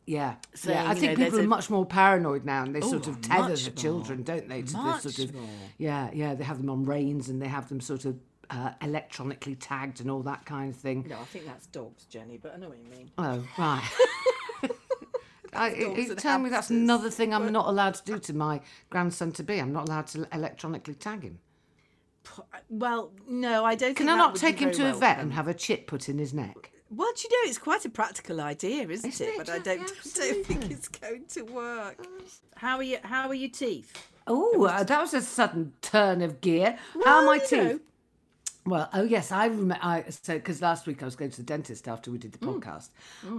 [0.10, 0.90] Yeah, yeah.
[0.90, 3.22] I think know, people are a- much more paranoid now, and they sort Oh, of
[3.22, 4.64] tether the children, don't they?
[4.64, 5.44] To Much the sort of more.
[5.78, 6.34] yeah, yeah.
[6.34, 8.18] They have them on reins, and they have them sort of
[8.50, 11.06] uh, electronically tagged and all that kind of thing.
[11.08, 12.38] No, I think that's dogs, Jenny.
[12.38, 13.12] But I know what you mean.
[13.20, 13.84] Oh, right.
[15.54, 19.32] I, it, tell me that's another thing I'm not allowed to do to my grandson
[19.34, 19.60] to be.
[19.60, 21.38] I'm not allowed to electronically tag him.
[22.68, 23.96] Well, no, I don't.
[23.96, 26.18] Can think I not take him to a vet and have a chip put in
[26.18, 26.72] his neck?
[26.92, 29.30] Well, do you know, it's quite a practical idea, isn't, Isn't it?
[29.32, 29.38] it?
[29.38, 32.06] But I don't, yeah, don't think it's going to work.
[32.56, 32.98] How are you?
[33.04, 33.94] How are your teeth?
[34.26, 36.78] Oh, uh, that was a sudden turn of gear.
[37.06, 37.72] How are my Well, you know.
[37.74, 37.82] teeth?
[38.66, 39.78] Well, oh yes, I remember.
[39.82, 42.40] I so because last week I was going to the dentist after we did the
[42.40, 42.60] Mm.
[42.62, 42.90] podcast.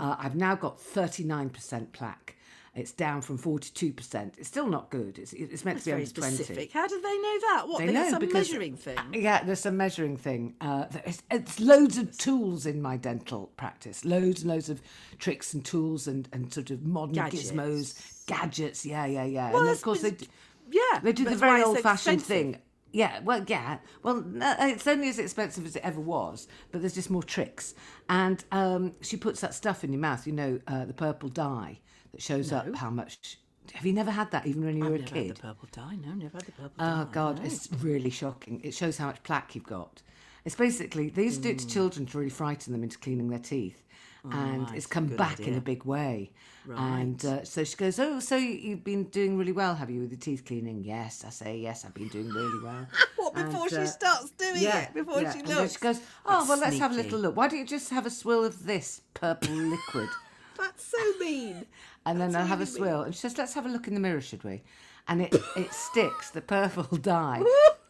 [0.00, 2.36] Uh, I've now got thirty nine percent plaque.
[2.72, 4.34] It's down from forty two percent.
[4.38, 5.18] It's still not good.
[5.18, 6.70] It's it's meant That's to be under twenty.
[6.72, 7.64] How do they know that?
[7.66, 7.78] What?
[7.78, 8.98] They There's know some because measuring thing.
[9.12, 10.54] Yeah, there's some measuring thing.
[10.60, 14.04] Uh, there's, it's loads of tools in my dental practice.
[14.04, 14.80] Loads and loads of
[15.18, 17.50] tricks and tools and, and sort of modern Gadgets.
[17.50, 18.86] gizmos, gadgets.
[18.86, 19.50] Yeah, yeah, yeah.
[19.50, 20.08] Well, and of course they.
[20.08, 20.28] it's-
[20.70, 22.26] yeah, They do the very old fashioned expensive.
[22.54, 22.62] thing.
[22.92, 23.78] Yeah, well, yeah.
[24.04, 27.74] Well, no, it's only as expensive as it ever was, but there's just more tricks.
[28.08, 31.80] And um, she puts that stuff in your mouth, you know, uh, the purple dye
[32.12, 33.38] that shows up how much.
[33.74, 35.36] Have you never had that even when you were I've a never had kid?
[35.36, 35.96] the purple dye.
[36.04, 37.02] No, never had the purple dye.
[37.02, 37.08] Oh.
[37.12, 37.44] God, no.
[37.44, 38.60] it's really shocking.
[38.64, 40.02] It shows how much plaque you've got.
[40.44, 43.28] It's basically they used to do it to children to really frighten them into cleaning
[43.28, 43.84] their teeth,
[44.24, 46.32] and right, it's come good back in a big way.
[46.76, 50.10] And uh, so she goes, "Oh, so you've been doing really well, have you, with
[50.12, 51.84] your teeth cleaning?" Yes, I say yes.
[51.84, 52.86] I've been doing really well.
[53.16, 54.94] What before And, she uh, starts doing yeah, it?
[54.94, 55.32] Before yeah.
[55.32, 55.72] she looks.
[55.74, 57.36] she goes, "Oh, That's well, let's have a little look.
[57.36, 60.08] Why don't you just have a swill of this purple liquid?"
[60.58, 61.66] That's so mean.
[62.06, 63.02] And then That's I'll have a swill.
[63.02, 64.62] And she says, let's have a look in the mirror, should we?
[65.08, 67.42] And it, it sticks, the purple dye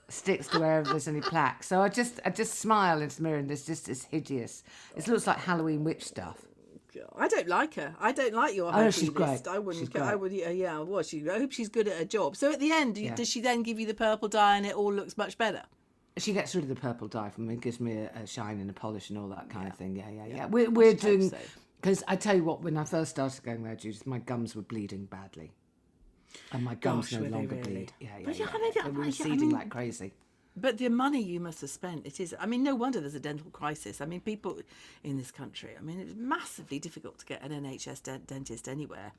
[0.09, 1.63] sticks to wherever there's any plaque.
[1.63, 4.65] So I just I just smile into the mirror and there's just this hideous,
[4.97, 6.39] it looks like Halloween witch stuff.
[7.17, 7.95] I don't like her.
[8.01, 9.47] I don't like your Oh, she's great.
[9.47, 9.81] I wouldn't.
[9.81, 10.33] She's go- I would.
[10.33, 10.79] Yeah, yeah.
[10.81, 11.29] Well, she.
[11.31, 12.37] I hope she's good at her job.
[12.37, 13.15] So at the end, Yeah.
[13.15, 15.63] does she then give you the purple dye and it all looks much better?
[16.17, 18.69] She gets rid of the purple dye from me, gives me a, a shine and
[18.69, 19.95] a polish and all that kind of thing.
[19.95, 20.47] Yeah, yeah, yeah.
[20.47, 21.37] We're, we're doing, so.
[21.81, 24.63] Because I tell you what, when I first started going there, Judith, my gums were
[24.63, 25.53] bleeding badly.
[26.53, 27.71] And my gums Gosh, no were they longer really?
[27.73, 27.93] bleed.
[28.01, 28.47] Yeah, yeah, But yeah.
[28.47, 30.13] yeah, I mean, They I- were I receding mean- like crazy.
[30.57, 32.35] But the money you must have spent, it is.
[32.39, 34.01] I mean, no wonder there's a dental crisis.
[34.01, 34.59] I mean, people
[35.05, 35.71] in this country.
[35.79, 39.13] I mean, it's massively difficult to get an NHS dent- dentist anywhere.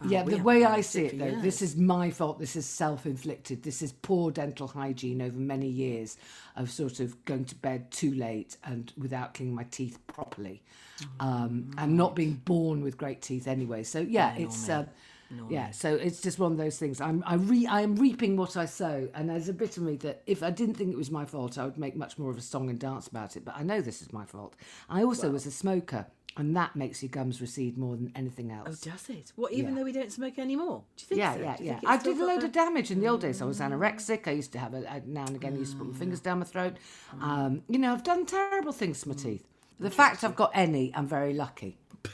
[0.00, 2.38] Uh, Yeah, the way I see it though, this is my fault.
[2.38, 3.62] This is self inflicted.
[3.62, 6.16] This is poor dental hygiene over many years
[6.56, 10.62] of sort of going to bed too late and without cleaning my teeth properly.
[11.20, 13.82] Um, and not being born with great teeth anyway.
[13.82, 14.68] So, yeah, it's.
[14.68, 14.86] Uh,
[15.48, 17.00] yeah, so it's just one of those things.
[17.00, 19.96] I'm I re I am reaping what I sow, and there's a bit of me
[19.96, 22.36] that if I didn't think it was my fault, I would make much more of
[22.36, 23.44] a song and dance about it.
[23.44, 24.54] But I know this is my fault.
[24.88, 28.80] I also was a smoker, and that makes your gums recede more than anything else.
[28.86, 29.32] Oh, does it?
[29.36, 29.52] What?
[29.52, 29.78] Even Yeah.
[29.78, 30.84] though we don't smoke anymore?
[30.96, 31.18] Do you think?
[31.18, 31.40] Yeah, so?
[31.40, 31.80] yeah, you yeah.
[31.86, 33.40] I did a load of damage in the old days.
[33.40, 34.26] I was anorexic.
[34.26, 35.54] I used to have a, now and again.
[35.54, 36.74] I used to put my fingers down my throat.
[37.20, 39.46] Um, you know, I've done terrible things to my teeth.
[39.78, 41.78] The fact I've got any, I'm very lucky.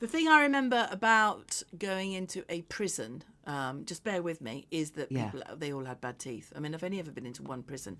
[0.00, 4.92] The thing I remember about going into a prison, um, just bear with me, is
[4.92, 5.28] that Yeah.
[5.28, 6.50] people they all had bad teeth.
[6.56, 7.98] I mean, I've only ever been into one prison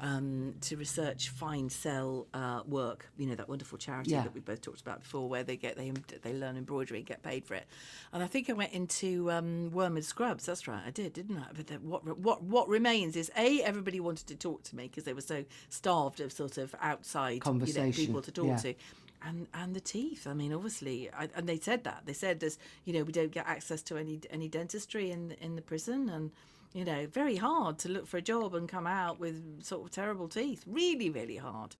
[0.00, 3.10] um, to research Fine Cell uh, work.
[3.18, 4.22] You know that wonderful charity Yeah.
[4.22, 7.22] that we both talked about before, where they get they they learn embroidery and get
[7.22, 7.66] paid for it.
[8.12, 10.46] And I think I went into um, Wormwood Scrubs.
[10.46, 11.46] That's right, I did, didn't I?
[11.54, 15.04] But then what what what remains is a everybody wanted to talk to me because
[15.04, 18.56] they were so starved of sort of outside you know, Conversation, people to talk yeah.
[18.56, 18.74] to
[19.22, 20.26] and and the teeth.
[20.26, 23.32] I mean, obviously, I, and they said that they said there's you know we don't
[23.32, 26.30] get access to any any dentistry in in the prison, and
[26.72, 29.90] you know very hard to look for a job and come out with sort of
[29.90, 30.64] terrible teeth.
[30.66, 31.76] Really, really hard.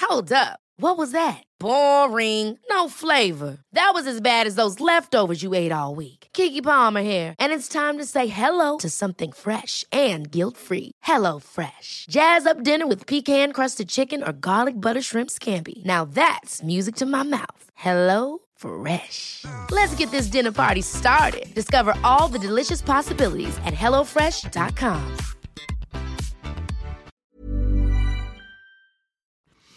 [0.00, 0.58] Hold up.
[0.76, 1.44] What was that?
[1.60, 2.58] Boring.
[2.70, 3.58] No flavor.
[3.74, 6.28] That was as bad as those leftovers you ate all week.
[6.32, 10.92] Keke Palmer here, and it's time to say hello to something fresh and guilt-free.
[11.02, 12.06] Hello Fresh.
[12.10, 15.84] Jazz up dinner with pecan-crusted chicken or garlic butter shrimp scampi.
[15.84, 17.64] Now that's music to my mouth.
[17.74, 19.46] Hello Fresh.
[19.70, 21.46] Let's get this dinner party started.
[21.54, 25.16] Discover all the delicious possibilities at hellofresh.com.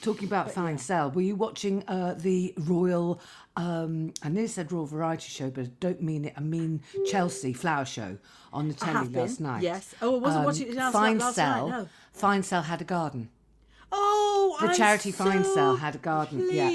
[0.02, 3.22] Talking about Fine Cell, were you watching uh, the Royal,
[3.56, 7.54] um, I nearly said Royal Variety Show, but I don't mean it, I mean Chelsea
[7.54, 8.18] Flower Show
[8.52, 9.58] on the telly have last night.
[9.60, 9.96] Um, yes.
[10.02, 11.90] Oh, I wasn't watching it last night- Fine night, Cell, no.
[12.12, 13.30] Fine Cell had a garden.
[13.96, 16.70] Oh, The I'm charity Fine so Cell had a garden, yeah.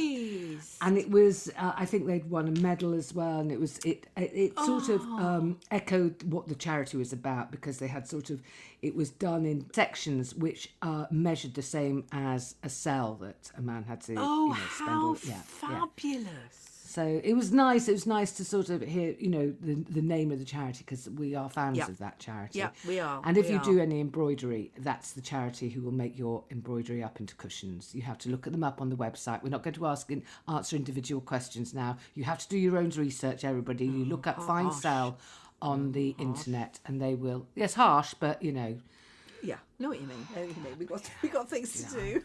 [0.83, 3.79] and it was uh, I think they'd won a medal as well, and it was
[3.85, 8.07] it it, it sort of um, echoed what the charity was about because they had
[8.09, 8.41] sort of
[8.83, 13.63] it was done in sections which uh, measured the same as a cell that a
[13.63, 15.87] man had to Oh, you know, spend how all, yeah, yeah.
[16.89, 17.87] So it was nice.
[17.87, 20.79] It was nice to sort of hear, you know, the the name of the charity
[20.87, 21.89] because we are fans Yeah.
[21.91, 22.61] of that charity.
[22.61, 23.65] Yeah, we are, And if we you are.
[23.65, 27.95] do any embroidery, that's the charity who will make your embroidery up into cushions.
[27.95, 29.43] You have to look at them up on the website.
[29.43, 31.99] We're not going to ask and answer individual questions now.
[32.15, 33.45] You have to do your own research.
[33.45, 35.19] Everybody, you look Oh, up Fine Cell
[35.61, 37.47] on oh, the internet, and they will.
[37.55, 38.79] Yes, harsh, but you know,
[39.43, 40.27] Yeah, know what you mean.
[40.35, 40.79] Know what you mean.
[40.79, 42.25] We got we got things to do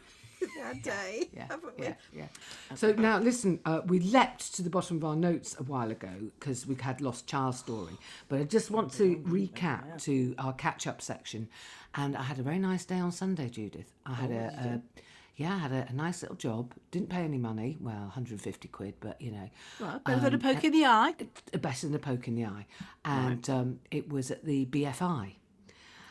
[0.62, 1.86] that day, yeah, haven't we?
[1.86, 2.28] yeah, yeah.
[2.76, 6.10] So now listen, uh, we leapt to the bottom of our notes a while ago
[6.40, 7.94] because we had lost child story,
[8.30, 11.50] but I just want to recap to our catch up section,
[11.96, 13.92] and I had a very nice day on Sunday, Judith.
[14.06, 15.04] I had a, a
[15.36, 16.74] yeah, I had a, a nice little job.
[16.92, 17.78] Didn't pay any money.
[17.80, 21.16] Well, 150 quid, but you know, Well, better than a um, poke in the eye.
[21.60, 22.68] better than a poke in the eye.
[23.04, 25.34] And um, it was at the BFI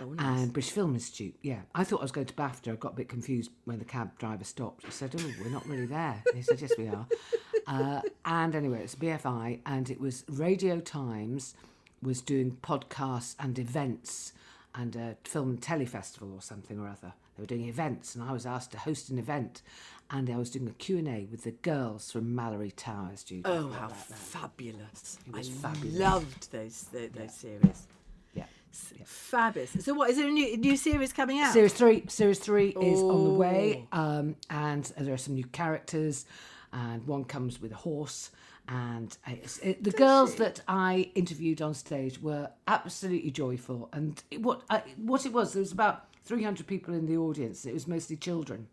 [0.03, 1.35] Oh, and British Film Institute.
[1.43, 2.73] Yeah, I thought I was going to BAFTA.
[2.73, 4.85] I got a bit confused when the cab driver stopped.
[4.87, 7.07] I said, "Oh, we're not really there." And he said, "Yes, we are."
[7.69, 11.55] Uh, and anyway, it's BFI, and it was Radio Times
[12.03, 14.33] was doing podcasts and events
[14.75, 17.12] and a film and telly festival or something or other.
[17.37, 19.62] They were doing events, and I was asked to host an event,
[20.11, 23.23] and I was doing a Q and A with the girls from Malory Towers.
[23.23, 23.47] Judith.
[23.47, 25.19] Oh, how fabulous!
[25.33, 25.99] was I fabulous.
[25.99, 27.87] loved those those, those series.
[28.97, 29.03] Yeah.
[29.05, 29.71] Fabulous.
[29.81, 31.53] So, what is there a new new series coming out?
[31.53, 36.25] Series three, series three is on the way, um, and there are some new characters,
[36.73, 38.31] and one comes with a horse.
[38.69, 39.17] And
[39.63, 43.89] it, the girls that I interviewed on stage were absolutely joyful.
[43.93, 47.17] And it, what I, what it was, there was about three hundred people in the
[47.17, 47.67] audience.
[47.67, 48.69] It was mostly children,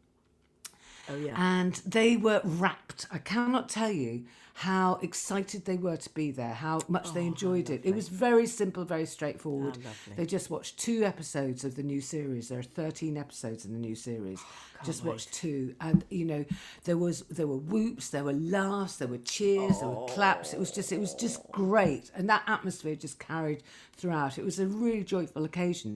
[1.10, 1.34] Oh yeah.
[1.36, 3.08] and they were rapt.
[3.12, 4.26] I cannot tell you
[4.60, 7.80] how excited they were to be there, how much they enjoyed it.
[7.86, 9.78] It was very simple, very straightforward.
[10.18, 12.50] they just watched two episodes of the new series.
[12.50, 14.42] There are 13 episodes in the new series.
[14.84, 16.44] just watched two and you know
[16.84, 20.52] there was there were whoops, there were laughs, there were cheers, there were claps.
[20.52, 23.64] It was just it was just great and that atmosphere just carried
[23.96, 24.38] throughout.
[24.38, 25.96] It was a really joyful occasion.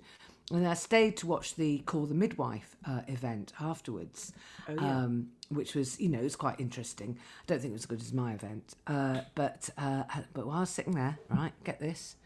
[0.51, 4.33] And I stayed to watch the Call the Midwife uh, event afterwards,
[4.77, 7.17] um, which was, you know, it was quite interesting.
[7.17, 10.03] I don't think it was as good as my event, uh, but uh,
[10.33, 12.17] but while I was sitting there, right, get this,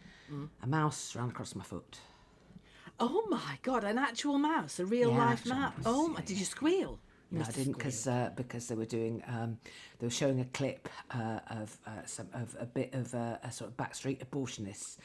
[0.63, 1.99] a mouse ran across my foot.
[2.99, 5.73] Oh my god, an actual mouse, a real Yeah, life mouse.
[5.77, 6.99] mouse, Oh my, did you squeal?
[7.31, 9.59] You No, I didn't because uh, because they were doing um,
[9.99, 13.51] they were showing a clip uh, of uh, some of a bit of uh, a
[13.51, 14.97] sort of backstreet abortionists.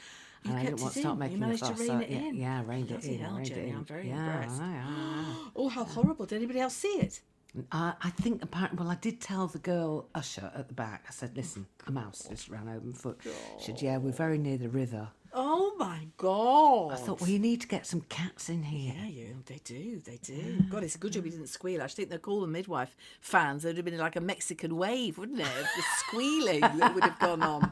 [0.43, 1.17] You and I didn't want to start in.
[1.17, 1.79] You making managed a to fuss.
[1.79, 2.35] rein so- it yeah, in.
[2.35, 3.13] Yeah, I reined it in.
[3.13, 3.75] I hell, reined it Jenny, in.
[3.75, 4.61] I'm very yeah, impressed.
[4.61, 5.35] I I.
[5.55, 6.25] Oh, how horrible.
[6.25, 7.21] Did anybody else see it?
[7.71, 11.05] Uh, I think apparently, well, I did tell the girl usher at the back.
[11.07, 13.19] I said, "Listen, a mouse just ran over my foot."
[13.59, 16.93] She said, "Yeah, we're very near the river." Oh my god.
[16.93, 18.93] I thought, well, you need to get some cats in here.
[18.95, 20.61] Yeah, you, they do, they do.
[20.69, 21.81] God, it's a good job you didn't squeal.
[21.81, 23.63] I think they're called the midwife fans.
[23.63, 25.45] There'd have been like a Mexican wave, wouldn't it?
[25.45, 27.71] The squealing that would have gone on.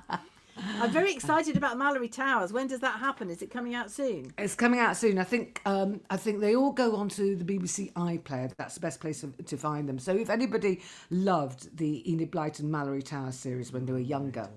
[0.58, 2.52] I'm very excited about Malory Towers.
[2.52, 3.30] When does that happen?
[3.30, 4.34] Is it coming out soon?
[4.38, 5.18] It's coming out soon.
[5.18, 5.62] I think.
[5.66, 8.52] Um, I think they all go onto the BBC iPlayer.
[8.58, 10.00] That's the best place of, to find them.
[10.00, 14.50] So if anybody loved the Enid Blyton Malory Towers series when they were younger,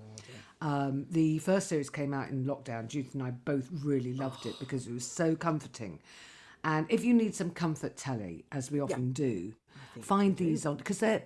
[0.61, 2.87] um, the first series came out in lockdown.
[2.87, 5.99] Judith and I both really loved it because it was so comforting.
[6.63, 9.53] And if you need some comfort telly, as we often do,
[10.01, 11.23] find these on because they're.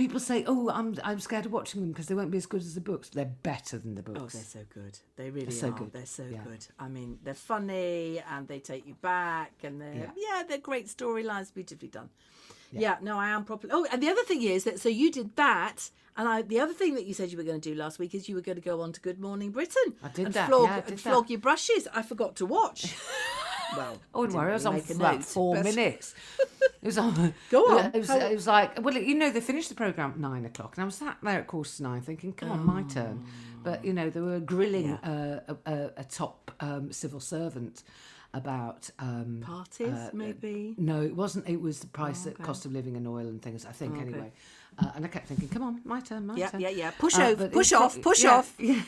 [0.00, 2.62] People say, "Oh, I'm I'm scared of watching them because they won't be as good
[2.62, 4.34] as the books." They're better than the oh, books.
[4.34, 4.98] Oh, they're so good.
[5.16, 5.72] They really so are.
[5.72, 5.92] good.
[5.92, 6.42] They're so Yeah.
[6.42, 6.66] good.
[6.78, 10.42] I mean, they're funny and they take you back, and they're yeah, Yeah.
[10.48, 12.08] they're great storylines, beautifully done.
[12.72, 12.96] Yeah.
[13.02, 13.74] no, I am properly.
[13.74, 16.72] Oh, and the other thing is that so you did that, and I the other
[16.72, 18.56] thing that you said you were going to do last week is you were going
[18.56, 19.96] to go on to Good Morning Britain.
[20.02, 21.86] I did and that, Flog, yeah, I and did flog your brushes.
[21.92, 22.94] I forgot to watch.
[23.76, 26.14] well, Oh, don't worry, I was on for about four but- minutes.
[26.82, 27.34] It was on.
[27.50, 27.86] Go on.
[27.94, 30.76] It was, it was like, well, you know, they finished the programme at nine o'clock,
[30.76, 33.24] and I was sat there at quarter to nine thinking, come on, my turn.
[33.62, 37.82] But, you know, they were grilling uh, a, a, a top um, civil servant
[38.32, 38.88] about.
[38.98, 40.74] Um, Parties, uh, maybe.
[40.78, 41.46] No, it wasn't.
[41.48, 42.44] It was the price, Oh, of okay.
[42.44, 44.32] cost of living and oil and things, I think, anyway.
[44.78, 46.60] Uh, and I kept thinking, come on, my turn, my Yeah, turn.
[46.62, 46.90] yeah, yeah.
[46.92, 48.54] Push Uh, over, push off, push yeah, off.
[48.58, 48.80] Yeah.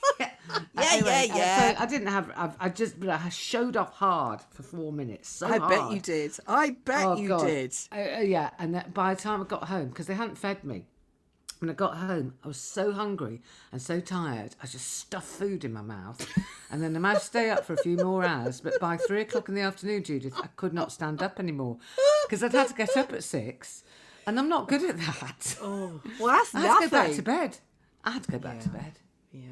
[0.20, 0.30] yeah,
[0.74, 1.72] Yeah, yeah, yeah.
[1.74, 2.30] So I didn't have.
[2.36, 2.94] I, I just.
[3.04, 5.28] I showed off hard for four minutes.
[5.28, 6.32] So I bet you did.
[6.46, 7.46] I bet Oh, you God.
[7.46, 7.74] did.
[7.92, 10.64] Uh, uh, yeah, and that by the time I got home, because they hadn't fed
[10.64, 10.84] me,
[11.58, 13.40] when I got home, I was so hungry
[13.72, 16.26] and so tired, I just stuffed food in my mouth.
[16.68, 18.60] And then I managed to stay up for a few more hours.
[18.60, 21.76] But by three o'clock in the afternoon, Judith, I could not stand up anymore
[22.26, 23.84] because I'd had to get up at six.
[24.26, 25.56] And I'm not good at that.
[25.62, 26.88] Oh, well, that's I had nothing.
[26.88, 27.58] to go back to bed.
[28.02, 28.92] I had to go back to bed.
[29.30, 29.42] Yeah.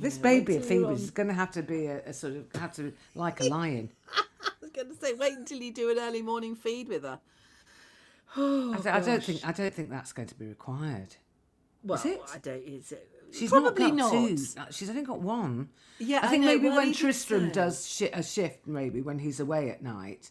[0.00, 2.52] This yeah, baby of Phoebe's is going to have to be a, a sort of
[2.60, 3.90] have to like a lion.
[4.16, 4.22] I
[4.60, 7.18] was going to say, wait until you do an early morning feed with her.
[8.36, 8.40] I,
[8.82, 11.16] don't- I don't think I don't think that's going to be required.
[11.84, 12.20] Well, it?
[12.34, 12.62] I don't.
[12.62, 13.08] Is it?
[13.32, 14.28] She's Probably not got not.
[14.28, 14.36] two.
[14.58, 15.68] Uh, She's only got one.
[15.98, 19.18] Yeah, I I think know, maybe well, when Tristram does shi a shift, maybe when
[19.18, 20.30] he's away at night,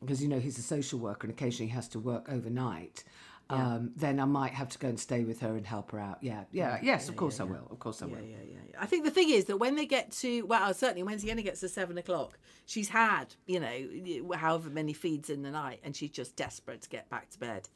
[0.00, 3.02] because you know he's a social worker and occasionally he has to work overnight.
[3.50, 6.18] Um, then I might have to go and stay with her and help her out.
[6.20, 7.66] Yeah, yeah, yes, of course I will.
[7.70, 8.16] Of course I will.
[8.18, 8.76] Yeah, yeah, yeah, yeah.
[8.78, 11.60] I think the thing is that when they get to well, certainly when Sienna gets
[11.60, 16.10] to seven o'clock, she's had you know however many feeds in the night, and she's
[16.10, 17.68] just desperate to get back to bed.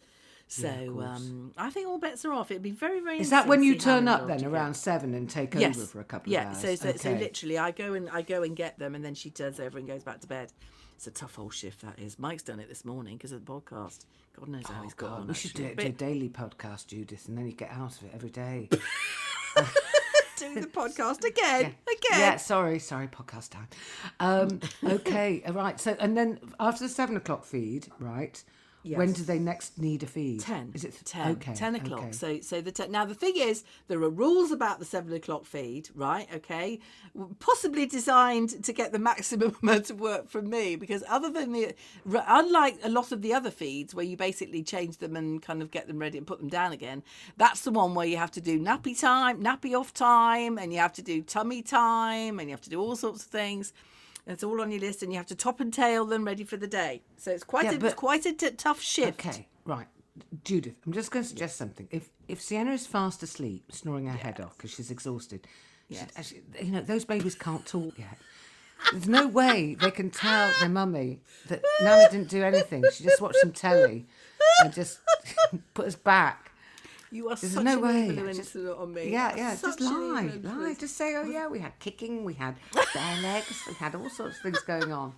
[0.48, 0.68] So
[1.00, 2.50] um, I think all bets are off.
[2.50, 3.18] It'd be very, very.
[3.20, 5.78] Is that when you turn up then around seven and take Yes.
[5.78, 6.42] over for a couple yeah.
[6.42, 6.58] of hours?
[6.60, 7.18] So, so, so Okay.
[7.18, 9.86] literally, I go and I go and get them, and then she turns over and
[9.88, 10.52] goes back to bed.
[10.96, 12.18] It's a tough old shift that is.
[12.18, 14.04] Mike's done it this morning because of the podcast.
[14.38, 15.28] God knows how he's gone.
[15.28, 15.84] We should do, actually.
[15.84, 18.68] do a daily podcast, Judith, and then you get out of it every day.
[20.36, 22.20] do the podcast again, again.
[22.20, 23.68] Yeah, sorry, sorry, podcast time.
[24.20, 25.78] Um, okay, all right.
[25.80, 28.42] So, and then after the seven o'clock feed, right?
[28.84, 30.40] When do they next need a feed?
[30.40, 32.00] 10 Is it 10 Okay, 10 o'clock.
[32.00, 32.12] okay.
[32.12, 35.44] so so the ten, now the thing is there are rules about the 7 o'clock
[35.46, 36.78] feed right okay?
[37.38, 41.74] Possibly designed to get the maximum amount of work from me because other than the
[42.26, 45.70] unlike a lot of the other feeds where you basically change them and kind of
[45.70, 47.02] get them ready and put them down again
[47.36, 50.78] that's the one where you have to do nappy time nappy off time and you
[50.78, 53.72] have to do tummy time and you have to do all sorts of things
[54.26, 56.56] it's all on your list, and you have to top and tail them ready for
[56.56, 57.02] the day.
[57.16, 59.24] So it's quite Yeah, a it's but- quite a t- tough shift.
[59.26, 59.86] Okay, right.
[60.44, 61.88] Judith, I'm just going to suggest something.
[61.90, 65.46] If if Sienna is fast asleep, snoring her head off because she's exhausted,
[65.88, 66.08] Yes.
[66.16, 68.18] actually, you know, those babies can't talk yet.
[68.92, 72.84] There's no way they can tell their mummy that Nana didn't do anything.
[72.92, 74.06] She just watched some telly
[74.62, 75.00] and just
[75.74, 76.51] put us back.
[77.12, 78.08] You are There's such no an way.
[78.08, 79.10] influence Just- on me.
[79.12, 80.74] Yeah, yeah, such just lie, lie.
[80.78, 82.56] Just say, oh yeah, we had kicking, we had
[82.94, 85.12] bare legs, we had all sorts of things going on.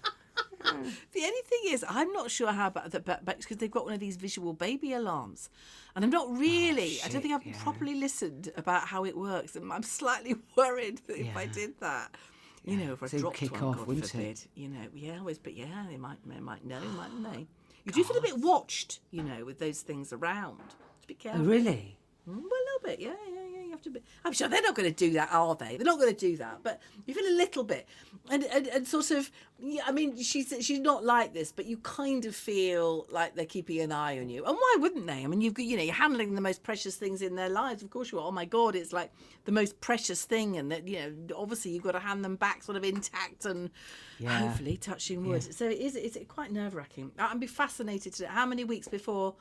[0.65, 3.95] The only thing is, I'm not sure how about that, but because they've got one
[3.95, 5.51] of these visual baby alarms,
[5.95, 6.99] and I'm not oh, really.
[7.05, 7.63] I don't think Oh, I've yeah.
[7.63, 12.15] properly listened about how it works, and I'm slightly worried that if I did that.
[12.65, 14.11] You know, if I So dropped kick one, off, God wouldn't it?
[14.11, 14.41] forbid.
[14.55, 17.47] You know, yeah, always, but yeah, they might, they might know, mightn't they?
[17.85, 20.61] You do feel a bit watched, you know, with those things around.
[21.07, 21.97] Just be Oh, really?
[22.29, 23.65] Mm, Well, a little bit, yeah, yeah, yeah.
[23.65, 24.01] You have to be.
[24.25, 25.77] I'm sure they're not going to do that, are they?
[25.77, 26.61] They're not going to do that.
[26.63, 27.87] But you feel a little bit,
[28.31, 29.31] and and, and sort of.
[29.61, 33.45] Yeah, I mean, she's she's not like this, but you kind of feel like they're
[33.45, 34.45] keeping an eye on you.
[34.45, 35.23] And why wouldn't they?
[35.23, 37.83] I mean, you've got you know you're handling the most precious things in their lives.
[37.83, 38.27] Of course you are.
[38.27, 39.11] Oh my God, it's like
[39.45, 42.63] the most precious thing, and that you know obviously you've got to hand them back
[42.63, 43.71] sort of intact and
[44.19, 44.31] Yeah.
[44.39, 45.43] hopefully touching wood.
[45.55, 47.13] So it is it's quite nerve wracking.
[47.19, 49.35] I'd be fascinated to know how many weeks before.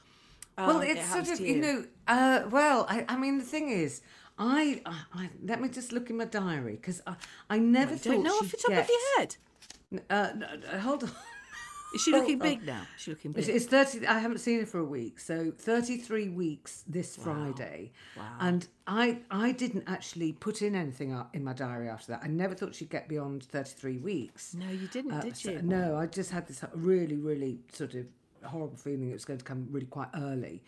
[0.58, 1.86] Well, it it's happens sort of to you know.
[2.08, 4.02] Uh, well, I, I mean, the thing is,
[4.38, 7.16] I, I, I let me just look in my diary because I,
[7.50, 9.36] I never I thought don't know off the top get, of your head.
[10.10, 11.12] Uh, no, no, hold on.
[11.94, 12.82] Is she looking big now?
[12.96, 13.48] Is she looking big?
[13.48, 14.06] it's thirty.
[14.08, 17.92] I haven't seen her for a week, so thirty-three weeks this Friday.
[18.18, 18.24] Wow.
[18.39, 22.22] And I, I didn't actually put in anything in my diary after that.
[22.24, 24.56] I never thought she'd get beyond thirty-three weeks.
[24.56, 25.62] No, you didn't, Uh, did so- you?
[25.62, 28.08] no, I just had this really, really sort of
[28.45, 30.63] horrible feeling it was going to come really quite early.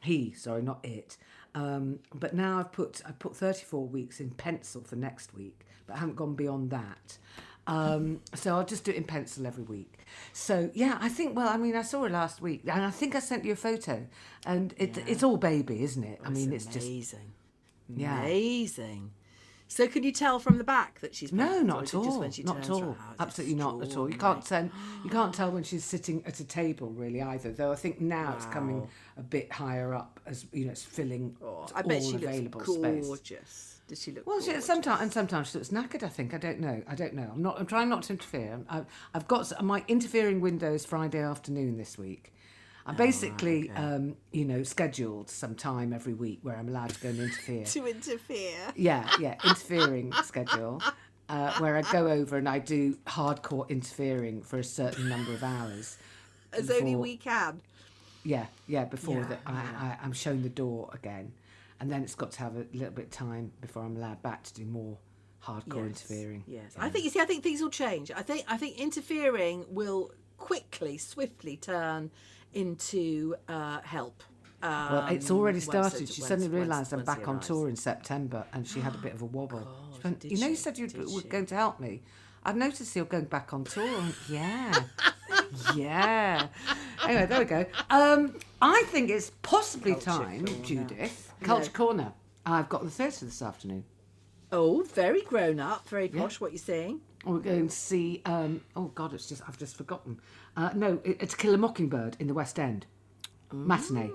[0.00, 1.16] He, sorry, not it.
[1.54, 5.96] Um, but now I've put I put 34 weeks in pencil for next week, but
[5.96, 7.18] I haven't gone beyond that.
[7.66, 10.00] Um, so I'll just do it in pencil every week.
[10.32, 11.36] So yeah, I think.
[11.36, 13.56] Well, I mean, I saw it last week, and I think I sent you a
[13.56, 14.06] photo,
[14.44, 16.20] and it, it's all baby, isn't it?
[16.24, 17.32] I mean, it's just amazing.
[17.88, 18.20] Yeah.
[18.20, 19.12] Amazing.
[19.66, 22.20] So can you tell from the back that she's No, pregnant, not at all.
[22.20, 22.82] Not at all.
[22.84, 22.96] around?
[23.18, 24.08] Absolutely not at all.
[24.10, 24.70] You can't tell.
[25.02, 27.50] You can't tell when she's sitting at a table really either.
[27.50, 31.36] Though I think now it's coming a bit higher up as you know it's filling
[31.42, 33.06] Oh, I bet all she available looks space.
[33.06, 33.80] gorgeous.
[33.88, 36.02] Does she look Well, she, sometimes and sometimes she looks knackered.
[36.02, 36.82] I think I don't know.
[36.86, 37.30] I don't know.
[37.34, 37.58] I'm not.
[37.58, 38.60] I'm trying not to interfere.
[38.68, 42.32] I, I've got my interfering windows Friday afternoon this week.
[42.86, 47.08] I basically, um, you know, scheduled some time every week where I'm allowed to go
[47.08, 47.64] and interfere.
[47.66, 48.58] to interfere.
[48.76, 50.82] Yeah, yeah, interfering schedule,
[51.30, 55.42] uh, where I go over and I do hardcore interfering for a certain number of
[55.42, 55.96] hours.
[56.52, 57.62] As only we can.
[58.22, 61.32] Yeah, yeah, before Yeah, that I, I, I'm shown the door again.
[61.80, 64.42] And then it's got to have a little bit of time before I'm allowed back
[64.44, 64.98] to do more
[65.42, 66.44] hardcore interfering.
[66.46, 67.20] Yes, I think you see.
[67.20, 68.10] I think things will change.
[68.10, 72.10] I think I think interfering will quickly, swiftly turn
[72.54, 74.22] into uh, help.
[74.62, 76.08] Um, Well, it's already started.
[76.08, 79.22] she suddenly realised I'm back on tour in September and she had a bit of
[79.22, 79.66] a wobble.
[79.96, 81.28] She went, you know, you said you were she?
[81.28, 82.02] going to help me.
[82.44, 83.84] I've noticed you're going back on tour.
[83.84, 84.74] Went, yeah.
[85.74, 86.48] yeah.
[87.04, 87.66] Anyway, there we go.
[87.90, 91.32] Um, I think it's possibly time, Judith.
[91.42, 92.12] Culture Corner.
[92.46, 93.84] I've got the theatre this afternoon.
[94.52, 96.40] Oh, very grown up, very posh.
[96.40, 97.00] What you're saying?
[97.24, 98.22] We're going to see.
[98.26, 100.20] Um, oh God, it's just I've just forgotten.
[100.56, 102.86] Uh, no, it, it's Kill a Mockingbird in the West End.
[103.52, 104.10] Matinee.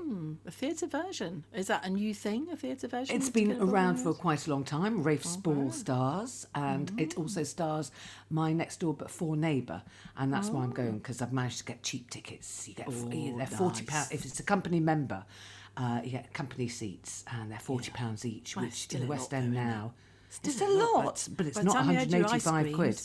[0.46, 1.46] A theatre version.
[1.54, 2.48] Is that a new thing?
[2.52, 3.16] A theatre version?
[3.16, 5.02] It's been around for quite a long time.
[5.02, 7.92] Rafe Spall stars, and it also stars
[8.30, 9.82] my next door but four neighbour,
[10.18, 12.68] and that's why I'm going because I've managed to get cheap tickets.
[12.68, 15.24] You get f- they're forty pounds if it's a company member.
[15.78, 19.10] Uh, you get company seats, and they're forty pounds each, Well, which still in the
[19.10, 19.94] West End now.
[20.30, 22.46] Still it's a a lot, lot, but but it's not time you had your ice
[22.46, 23.02] 185 quid.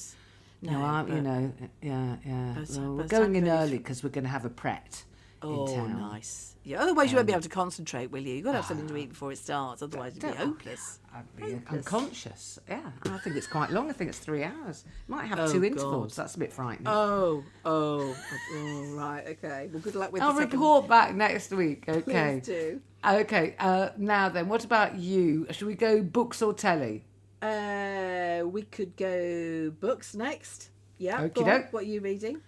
[0.64, 2.52] No, I, you know, uh, yeah, yeah.
[2.54, 5.04] By the Well, time- we're going in early because we're going to have a pret
[5.42, 6.00] Oh, in town.
[6.00, 6.56] nice.
[6.64, 6.80] Yeah.
[6.80, 8.36] Otherwise, you won't be um, able to concentrate, will you?
[8.36, 8.96] You've got to have something to ah.
[8.96, 9.82] eat before it starts.
[9.82, 11.00] Otherwise, you'd be hopeless.
[11.14, 12.58] I'd be unconscious.
[12.66, 13.90] Yeah, I think it's quite long.
[13.90, 14.84] I think it's three hours.
[15.06, 15.66] Might have Oh, two God.
[15.66, 16.16] intervals.
[16.16, 16.88] That's a bit frightening.
[16.88, 18.16] Oh, oh,
[18.54, 19.68] oh, right, okay.
[19.70, 20.58] Well, good luck with I'll the second.
[20.58, 21.84] report back next week.
[21.86, 22.40] Okay.
[22.40, 22.80] Please do.
[23.06, 23.54] Okay.
[23.58, 25.46] Uh, now then, what about you?
[25.50, 27.04] Should we go books or telly?
[27.44, 30.70] Uh, we could go books next.
[30.98, 31.22] Yeah.
[31.22, 31.72] Okey-doke.
[31.72, 32.40] What are you reading?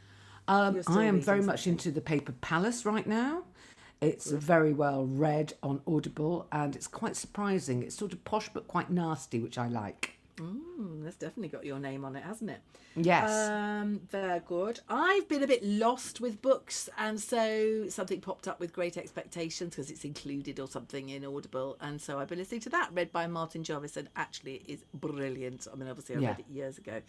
[0.48, 3.42] Um, I am reading very much into the Paper Palace right now.
[4.00, 7.82] It's very well read on Audible, and it's quite surprising.
[7.82, 10.15] It's sort of posh but quite nasty, which I like.
[10.36, 12.60] Mm, that's definitely got your name on it, hasn't it?
[12.94, 13.48] Yes.
[13.50, 14.80] Um, very good.
[14.88, 19.70] I've been a bit lost with books, and so something popped up with Great Expectations
[19.74, 23.12] because it's included or something in Audible, and so I've been listening to that, read
[23.12, 25.66] by Martin Jarvis, and actually it is brilliant.
[25.72, 26.28] I mean, obviously I Yeah.
[26.28, 27.00] read it years ago,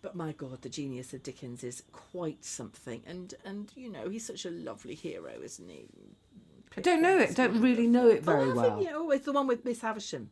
[0.00, 4.26] but my God, the genius of Dickens is quite something, and and you know he's
[4.26, 5.86] such a lovely hero, isn't he?
[6.76, 7.36] I don't know it.
[7.36, 8.82] Don't really know it very well.
[8.82, 10.30] Yeah, oh, it's the one with Miss Havisham.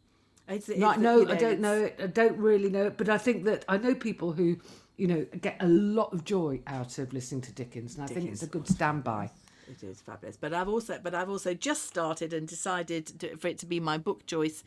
[0.50, 1.96] It's, it's the- no, you I don't it's- know it.
[2.02, 4.58] I don't really know it, but I think that I know people who,
[4.96, 8.30] you know, get a lot of joy out of listening to Dickens, and I think
[8.30, 9.30] it's a good standby.
[9.68, 13.46] It is fabulous, but I've also but I've also just started and decided to, for
[13.48, 14.64] it to be my book choice,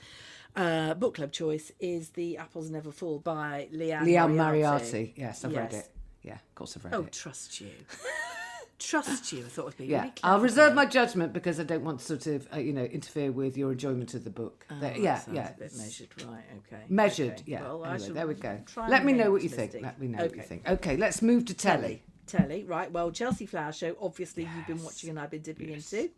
[0.56, 4.38] uh, book club choice is the Apples Never Fall by Liane Liane.
[4.38, 5.13] Moriarty.
[5.17, 5.90] Yes, I've read it.
[6.21, 7.06] Yeah, of course I've read Oh, it.
[7.08, 7.67] Oh, trust you,
[8.80, 9.40] trust you.
[9.46, 12.06] I thought it'd be Yeah, really I'll reserve my judgment because I don't want to
[12.06, 14.65] sort of, uh, you know, interfere with your enjoyment of the book.
[14.69, 15.50] Oh, That- yeah, yeah.
[15.50, 16.44] a bit measured, right?
[16.67, 17.44] Okay, Measured, okay.
[17.46, 17.62] yeah.
[17.62, 18.60] Well, anyway, there we go.
[18.88, 19.74] Let me know what you think.
[19.82, 20.67] Let me know what you think.
[20.67, 22.04] Okay, let's move to telly.
[22.28, 22.92] Telly, telly, right?
[22.92, 23.96] Well, Chelsea Flower Show.
[24.02, 26.10] Obviously, you've been watching and I've been dipping into.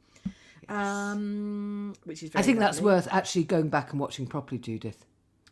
[0.68, 5.06] Um, which is I think that's worth actually going back and watching properly, Judith.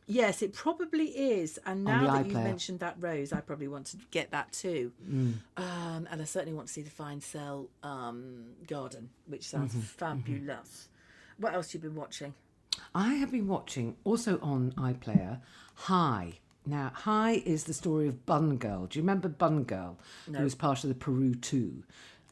[0.07, 1.59] Yes, it probably is.
[1.65, 4.91] And now that you've mentioned that rose, I probably want to get that too.
[5.09, 5.33] Mm.
[5.57, 9.81] Um, and I certainly want to see the Fine Cell um, Garden, which sounds Mm-hmm,
[9.81, 10.89] fabulous.
[11.37, 12.33] What else have you been watching?
[12.93, 15.39] I have been watching also on iPlayer
[15.75, 16.33] High.
[16.65, 18.85] Now, High is the story of Bun Girl.
[18.85, 19.97] Do you remember Bun Girl,
[20.27, 20.37] no.
[20.37, 21.83] who was part of the Peru 2?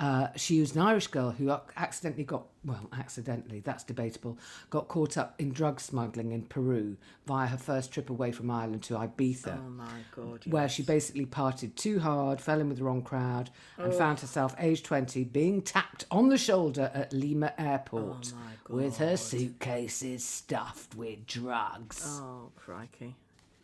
[0.01, 4.35] Uh, she was an Irish girl who accidentally got, well, accidentally, that's debatable,
[4.71, 6.97] got caught up in drug smuggling in Peru
[7.27, 9.59] via her first trip away from Ireland to Ibiza.
[9.63, 9.85] Oh my
[10.15, 10.41] God.
[10.47, 14.55] where she basically partied too hard, fell in with the wrong crowd, and found herself,
[14.57, 18.33] age 20, being tapped on the shoulder at Lima Airport
[18.69, 22.03] with her suitcases stuffed with drugs.
[22.21, 23.15] Oh, crikey.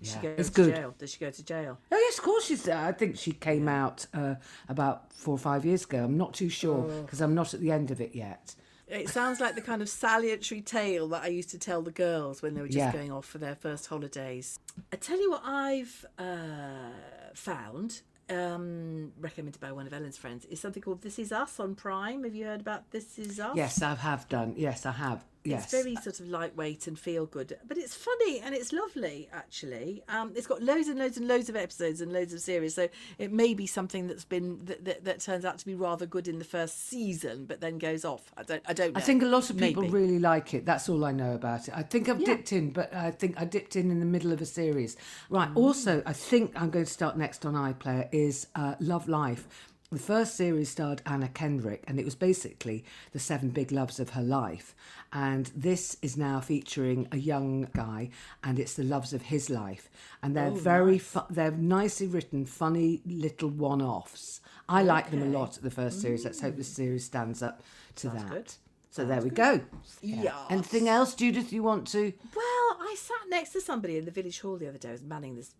[0.02, 0.76] Does Yeah, she go it's to good.
[0.76, 0.96] jail?
[0.98, 1.78] Does she go to jail?
[1.92, 2.78] Oh, yes, of course she's there.
[2.78, 4.36] I think she came out uh,
[4.70, 6.04] about four or five years ago.
[6.06, 8.56] I'm not too sure because I'm not at the end of it yet.
[8.88, 12.42] It sounds like the kind of salutary tale that I used to tell the girls
[12.42, 12.94] when they were just Yeah.
[12.94, 14.58] going off for their first holidays.
[14.94, 16.92] I tell you what I've uh,
[17.34, 21.76] found, um, recommended by one of Ellen's friends, is something called This Is Us on
[21.76, 22.24] Prime.
[22.24, 23.58] Have you heard about This Is Us?
[23.58, 24.54] Yes, I have done.
[24.56, 25.26] Yes, I have.
[25.44, 25.64] Yes.
[25.72, 30.04] It's very sort of lightweight and feel good, but it's funny and it's lovely actually.
[30.10, 32.90] Um, it's got loads and loads and loads of episodes and loads of series, so
[33.18, 36.28] it may be something that's been that, that, that turns out to be rather good
[36.28, 38.32] in the first season, but then goes off.
[38.36, 38.64] I don't.
[38.68, 38.94] I don't.
[38.94, 38.98] Know.
[39.00, 39.94] I think a lot of people Maybe.
[39.94, 40.66] really like it.
[40.66, 41.74] That's all I know about it.
[41.76, 42.26] I think I've Yeah.
[42.26, 44.98] dipped in, but I think I dipped in in the middle of a series.
[45.30, 45.50] Right.
[45.50, 45.58] Mm.
[45.58, 49.48] Also, I think I'm going to start next on iPlayer is uh, Love Life.
[49.90, 52.84] The first series starred Anna Kendrick, and it was basically
[53.14, 54.76] the seven big loves of her life.
[55.14, 58.10] And this is now featuring a young guy,
[58.44, 59.90] and it's the loves of his life.
[60.22, 64.42] And they're Oh, very, fu- they're nicely written, funny little one-offs.
[64.68, 65.58] I like them a lot.
[65.58, 66.26] at The first series.
[66.26, 66.76] Let's hope this mm.
[66.76, 67.62] series stands up
[67.98, 68.30] to that.
[68.30, 68.54] good.
[68.90, 69.62] So there we go.
[70.02, 70.34] Yeah.
[70.50, 72.14] Anything else, Judith, you want to?
[72.36, 74.90] Well, I sat next to somebody in the village hall the other day.
[74.90, 75.54] I was manning this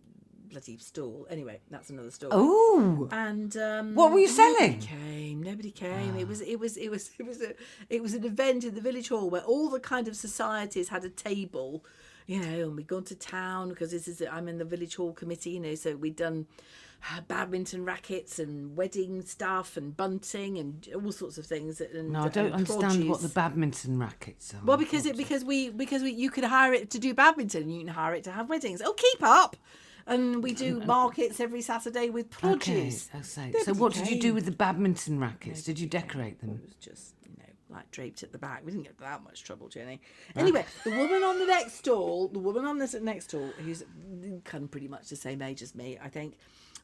[0.50, 1.26] bloody stall.
[1.30, 2.32] Anyway, that's another story.
[2.34, 4.80] Oh, And um, What were you selling?
[4.80, 4.86] nobody?
[4.86, 6.16] Came, nobody came.
[6.16, 7.54] It was, it was, it was, it was a,
[7.88, 11.04] it was an event in the village hall where all the kind of societies had
[11.04, 11.84] a table,
[12.26, 15.12] you know, and we'd gone to town because this is I'm in the village hall
[15.12, 16.46] committee, you know, so we'd done
[17.12, 21.80] uh, badminton rackets and wedding stuff and bunting and all sorts of things.
[21.80, 24.60] And, no, I don't and understand what the badminton rackets are.
[24.64, 27.84] Well, because it because we because we you could hire it to do badminton, you
[27.84, 28.82] can hire it to have weddings.
[28.84, 29.56] Oh, keep up!
[30.08, 33.08] And we do markets every Saturday with Okay, produce.
[33.22, 33.46] Say.
[33.46, 34.34] Nobody So, what did you do came.
[34.34, 35.62] with the badminton rackets?
[35.62, 36.60] Did you decorate them?
[36.62, 38.62] It was just you know like draped at the back.
[38.64, 40.00] We didn't get that much trouble, Jenny.
[40.34, 40.40] Ah.
[40.40, 43.84] Anyway, the woman on the next stall, the woman on this next stall, who's
[44.44, 46.38] kind of pretty much the same age as me, I think,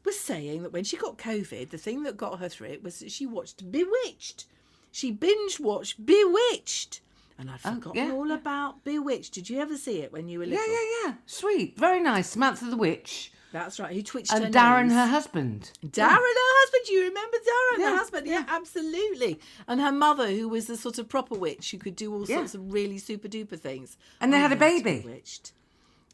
[0.05, 2.99] was saying that when she got COVID, the thing that got her through it was
[3.01, 4.45] that she watched Bewitched.
[4.93, 7.01] She binge watched Bewitched.
[7.39, 9.35] And I'd oh, forgotten Oh, yeah, all about Bewitched.
[9.35, 10.65] Did you ever see it when you were little?
[10.65, 11.15] Yeah, yeah, yeah.
[11.27, 12.29] Sweet, very nice.
[12.31, 13.93] Samantha the witch That's right.
[13.95, 14.97] Who twitched her and Darrin, nose.
[14.97, 15.73] her husband.
[15.91, 16.89] Darrin, her husband.
[16.89, 18.27] You remember Darrin, Yeah, her husband?
[18.27, 19.41] Yeah, absolutely.
[19.67, 22.37] And her mother, who was the sort of proper witch, who could do all Yeah.
[22.37, 23.97] sorts of really super duper things.
[24.21, 25.01] And they I had a baby.
[25.01, 25.53] Bewitched.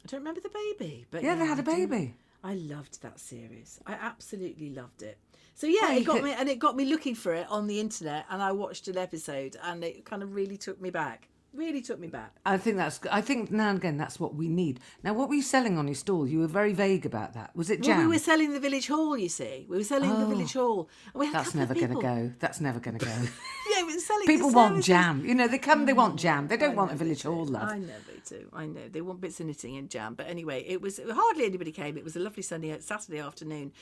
[0.02, 2.14] I don't remember the baby, but Yeah, they had I a baby.
[2.43, 3.80] I loved that series.
[3.86, 5.18] I absolutely loved it.
[5.55, 8.24] So yeah, it got me, and it got me looking for it on the internet,
[8.30, 11.28] and I watched an episode, and it kind of really took me back.
[11.53, 12.36] Really took me back.
[12.47, 13.01] I think that's.
[13.11, 14.78] I think now and again that's what we need.
[15.03, 16.24] Now, what were you selling on your stall?
[16.28, 17.51] You were very vague about that.
[17.57, 17.99] Was it Well, jam?
[17.99, 19.18] we were selling the village hall.
[19.18, 20.28] You see, we were selling the Oh.
[20.28, 20.88] village hall.
[21.12, 22.34] And we had a That's couple of never going to go.
[22.38, 23.12] That's never going to go.
[23.99, 24.26] Selling.
[24.26, 25.24] People want jam.
[25.24, 26.47] You know, they come, they want jam.
[26.49, 27.68] They don't I want a village hall, love.
[27.70, 28.49] I know they do.
[28.53, 30.14] I know they want bits of knitting and jam.
[30.14, 31.97] But anyway, it was hardly anybody came.
[31.99, 33.72] It was a lovely Sunday Saturday afternoon,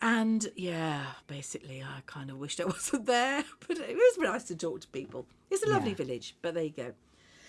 [0.00, 3.44] and yeah, basically, I kind of wished I wasn't there.
[3.68, 5.26] But it was nice to talk to people.
[5.50, 5.96] It's a lovely Yeah.
[5.96, 6.36] village.
[6.40, 6.92] But there you go.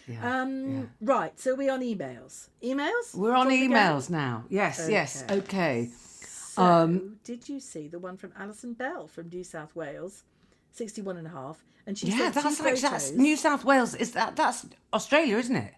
[0.08, 0.82] Yeah, Um, yeah.
[1.00, 2.50] Right, so we're on emails.
[2.64, 3.14] Emails.
[3.16, 4.46] We're on emails now.
[4.50, 5.24] Yes, yes.
[5.24, 5.38] Okay.
[5.38, 5.90] Okay.
[6.26, 10.24] So, Um, did you see the one from Alison Bell from New South Wales,
[10.72, 11.64] 61 and a half?
[11.88, 13.12] And she Yeah, that's actually that's.
[13.12, 13.96] New South Wales.
[13.96, 15.74] Is that that's Australia, isn't it?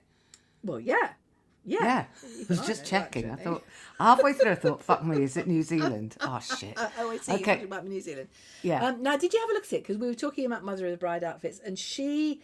[0.64, 1.10] Well, yeah.
[1.66, 1.84] Yeah.
[1.84, 2.06] Yeah.
[2.41, 3.32] I was just checking.
[3.32, 3.64] I thought
[3.98, 6.74] halfway through, I thought, "Fuck me, is it New Zealand?" Oh shit.
[6.78, 7.34] Oh, I see.
[7.34, 7.41] Okay.
[7.54, 7.64] Okay.
[7.64, 8.28] About New Zealand.
[8.64, 8.86] Yeah.
[8.86, 9.84] Um, now, did you have a look at it?
[9.84, 12.41] Because we were talking about Mother of the Bride outfits, and she,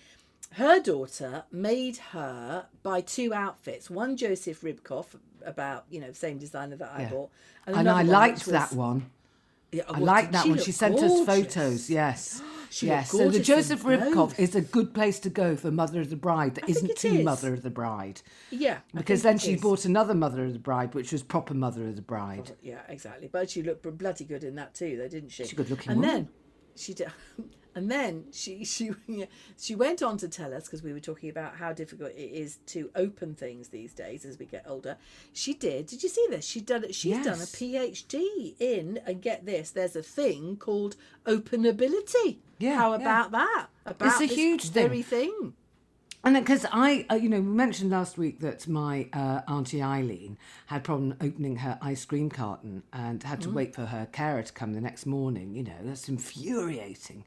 [0.51, 3.89] her daughter, made her buy two outfits.
[3.89, 7.09] One Joseph Ribkoff, about you know same designer that I Yeah.
[7.09, 7.29] bought,
[7.67, 9.09] And another I liked that one.
[9.71, 10.57] Yeah, I like that one.
[10.59, 11.89] She sent us photos.
[11.89, 12.41] Yes.
[12.71, 13.09] She yes.
[13.09, 16.53] So the Joseph Ribkoff is a good place to go for Mother of the Bride
[16.53, 17.25] that isn't too is.
[17.25, 18.21] Mother of the Bride.
[18.51, 19.61] Yeah, Because then she is.
[19.61, 22.51] bought another Mother of the Bride, which was proper Mother of the Bride.
[22.61, 23.27] Yeah, exactly.
[23.27, 25.45] But she looked bloody good in that too, though, didn't she?
[25.45, 26.15] She's a good-looking And woman.
[26.15, 26.29] then
[26.75, 27.07] she did.
[27.75, 28.91] And then she she
[29.57, 32.57] she went on to tell us because we were talking about how difficult it is
[32.67, 34.97] to open things these days as we get older.
[35.33, 35.85] She did.
[35.87, 36.45] Did you see this?
[36.45, 36.95] She done it.
[36.95, 39.71] She's done a PhD in and get this.
[39.71, 40.95] There's a thing called
[41.25, 42.37] openability.
[42.57, 43.01] Yeah, How yeah.
[43.01, 43.67] about that?
[43.85, 44.87] About a this huge thing.
[44.87, 45.53] very thing.
[46.21, 50.37] And because I, uh, you know, we mentioned last week that my uh, auntie Eileen
[50.65, 53.43] had problem opening her ice cream carton and had Mm.
[53.43, 55.55] to wait for her carer to come the next morning.
[55.55, 57.23] You know, that's infuriating.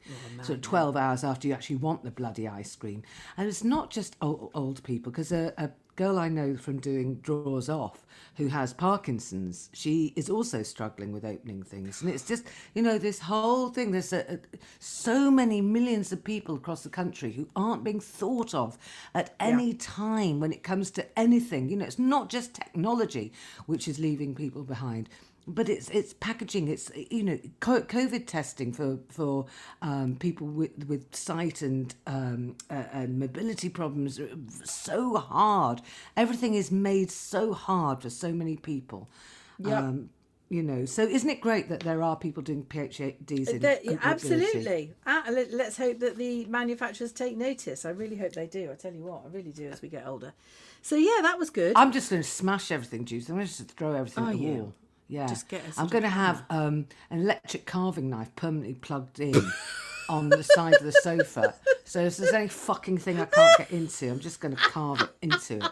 [0.46, 3.02] Oh, of twelve hours after you actually want the bloody ice cream,
[3.38, 7.16] and it's not just old, old people because a, a girl I know from doing
[7.16, 12.00] draws off who has Parkinson's, she is also struggling with opening things.
[12.00, 14.38] And it's just, you know, this whole thing, there's a, a,
[14.78, 18.78] so many millions of people across the country who aren't being thought of
[19.14, 21.68] at any time when it comes to anything.
[21.68, 23.32] You know, it's not just technology
[23.66, 25.10] which is leaving people behind.
[25.46, 26.68] But it's it's packaging.
[26.68, 29.46] It's you know COVID testing for for
[29.80, 34.20] um, people with with sight and um, uh, and mobility problems
[34.64, 35.82] so hard.
[36.16, 39.10] Everything is made so hard for so many people.
[39.58, 39.72] Yep.
[39.78, 40.10] Um,
[40.48, 43.96] you know, so isn't it great that there are people doing PhDs in That- yeah,
[44.02, 44.92] absolutely.
[45.06, 47.86] Ah, let- let's hope that the manufacturers take notice.
[47.86, 48.70] I really hope they do.
[48.70, 50.34] I tell you what, I really do as we get older.
[50.82, 51.72] So yeah, that was good.
[51.74, 53.30] I'm just going to smash everything, Juice.
[53.30, 54.52] I'm going to throw everything Are at the you?
[54.52, 54.74] wall.
[55.12, 55.26] Yeah.
[55.26, 59.34] Just get I'm going to have um, an electric carving knife permanently plugged in
[60.08, 61.54] on the side of the sofa.
[61.84, 65.02] So if there's any fucking thing I can't get into, I'm just going to carve
[65.02, 65.70] it into it.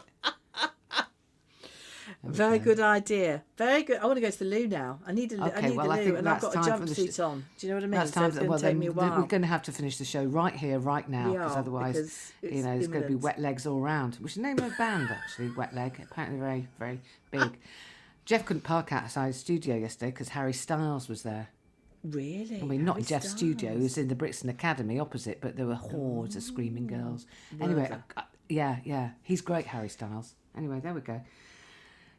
[2.22, 3.43] Very good idea.
[3.57, 3.99] Very good.
[4.01, 4.99] I want to go to the loo now.
[5.07, 7.16] I need a, I Okay, need well, I loo, think and I've got a jumpsuit
[7.16, 7.47] sh- on.
[7.59, 7.99] Do you know what I mean?
[7.99, 8.24] That's so time.
[8.26, 9.16] it's that- going well, take then me a while.
[9.20, 11.95] we're going to have to finish the show right here, right now, because otherwise,
[12.43, 14.16] because you know, it's going to be wet legs all round.
[14.16, 15.99] Which is the name of a band, actually, Wet Leg.
[16.11, 17.59] Apparently, very, very big.
[18.30, 21.48] Jeff couldn't park outside his studio yesterday because Harry Styles was there.
[22.04, 22.60] Really?
[22.60, 25.56] I mean, not Harry in Jeff's studio, it was in the Brixton Academy opposite, but
[25.56, 27.26] there were hordes of screaming girls.
[27.60, 27.88] Anyway.
[27.90, 30.36] I- I- uh, yeah, yeah, he's great, Harry Styles.
[30.56, 31.20] Anyway, there we go.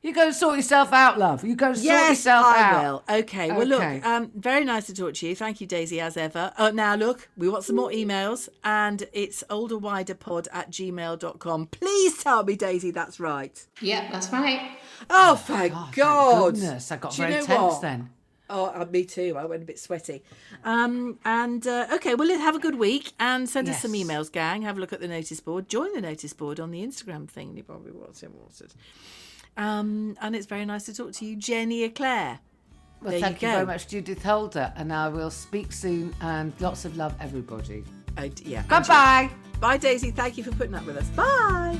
[0.04, 1.44] You go and sort yourself out, love.
[1.44, 2.84] You go and sort Yes, yourself I out.
[3.08, 3.20] will.
[3.20, 3.52] Okay.
[3.52, 3.96] Well, Okay.
[3.98, 5.36] look, um, very nice to talk to you.
[5.36, 6.52] Thank you, Daisy, as ever.
[6.58, 11.68] Uh, now, look, we want some more emails, and it's olderwiderpod at gmail.com.
[11.68, 13.64] Please tell me, Daisy, that's right.
[13.80, 14.72] Yep, that's right.
[15.10, 16.54] Oh, thank Oh, thank God.
[16.56, 17.82] goodness, I got Do you very know tense what?
[17.82, 18.10] then.
[18.50, 19.36] Oh, uh, me too.
[19.38, 20.24] I went a bit sweaty.
[20.66, 24.30] Um, and uh, okay, well, let's have a good week and send us some emails,
[24.32, 24.64] gang.
[24.64, 25.70] Have a look at the notice board.
[25.70, 27.56] Join the notice board on the Instagram thing.
[27.56, 28.74] You probably what's it, what's it.
[29.58, 32.40] Um, and it's very nice to talk to you, Jenny Eclair.
[33.02, 33.54] Well, There thank you, go.
[33.56, 36.14] very much, Judith Holder, and I will speak soon.
[36.22, 37.84] And lots of love, everybody.
[38.16, 38.64] D- yeah.
[38.64, 39.30] Bye bye.
[39.60, 40.12] Bye, Daisy.
[40.12, 41.08] Thank you for putting up with us.
[41.10, 41.80] Bye.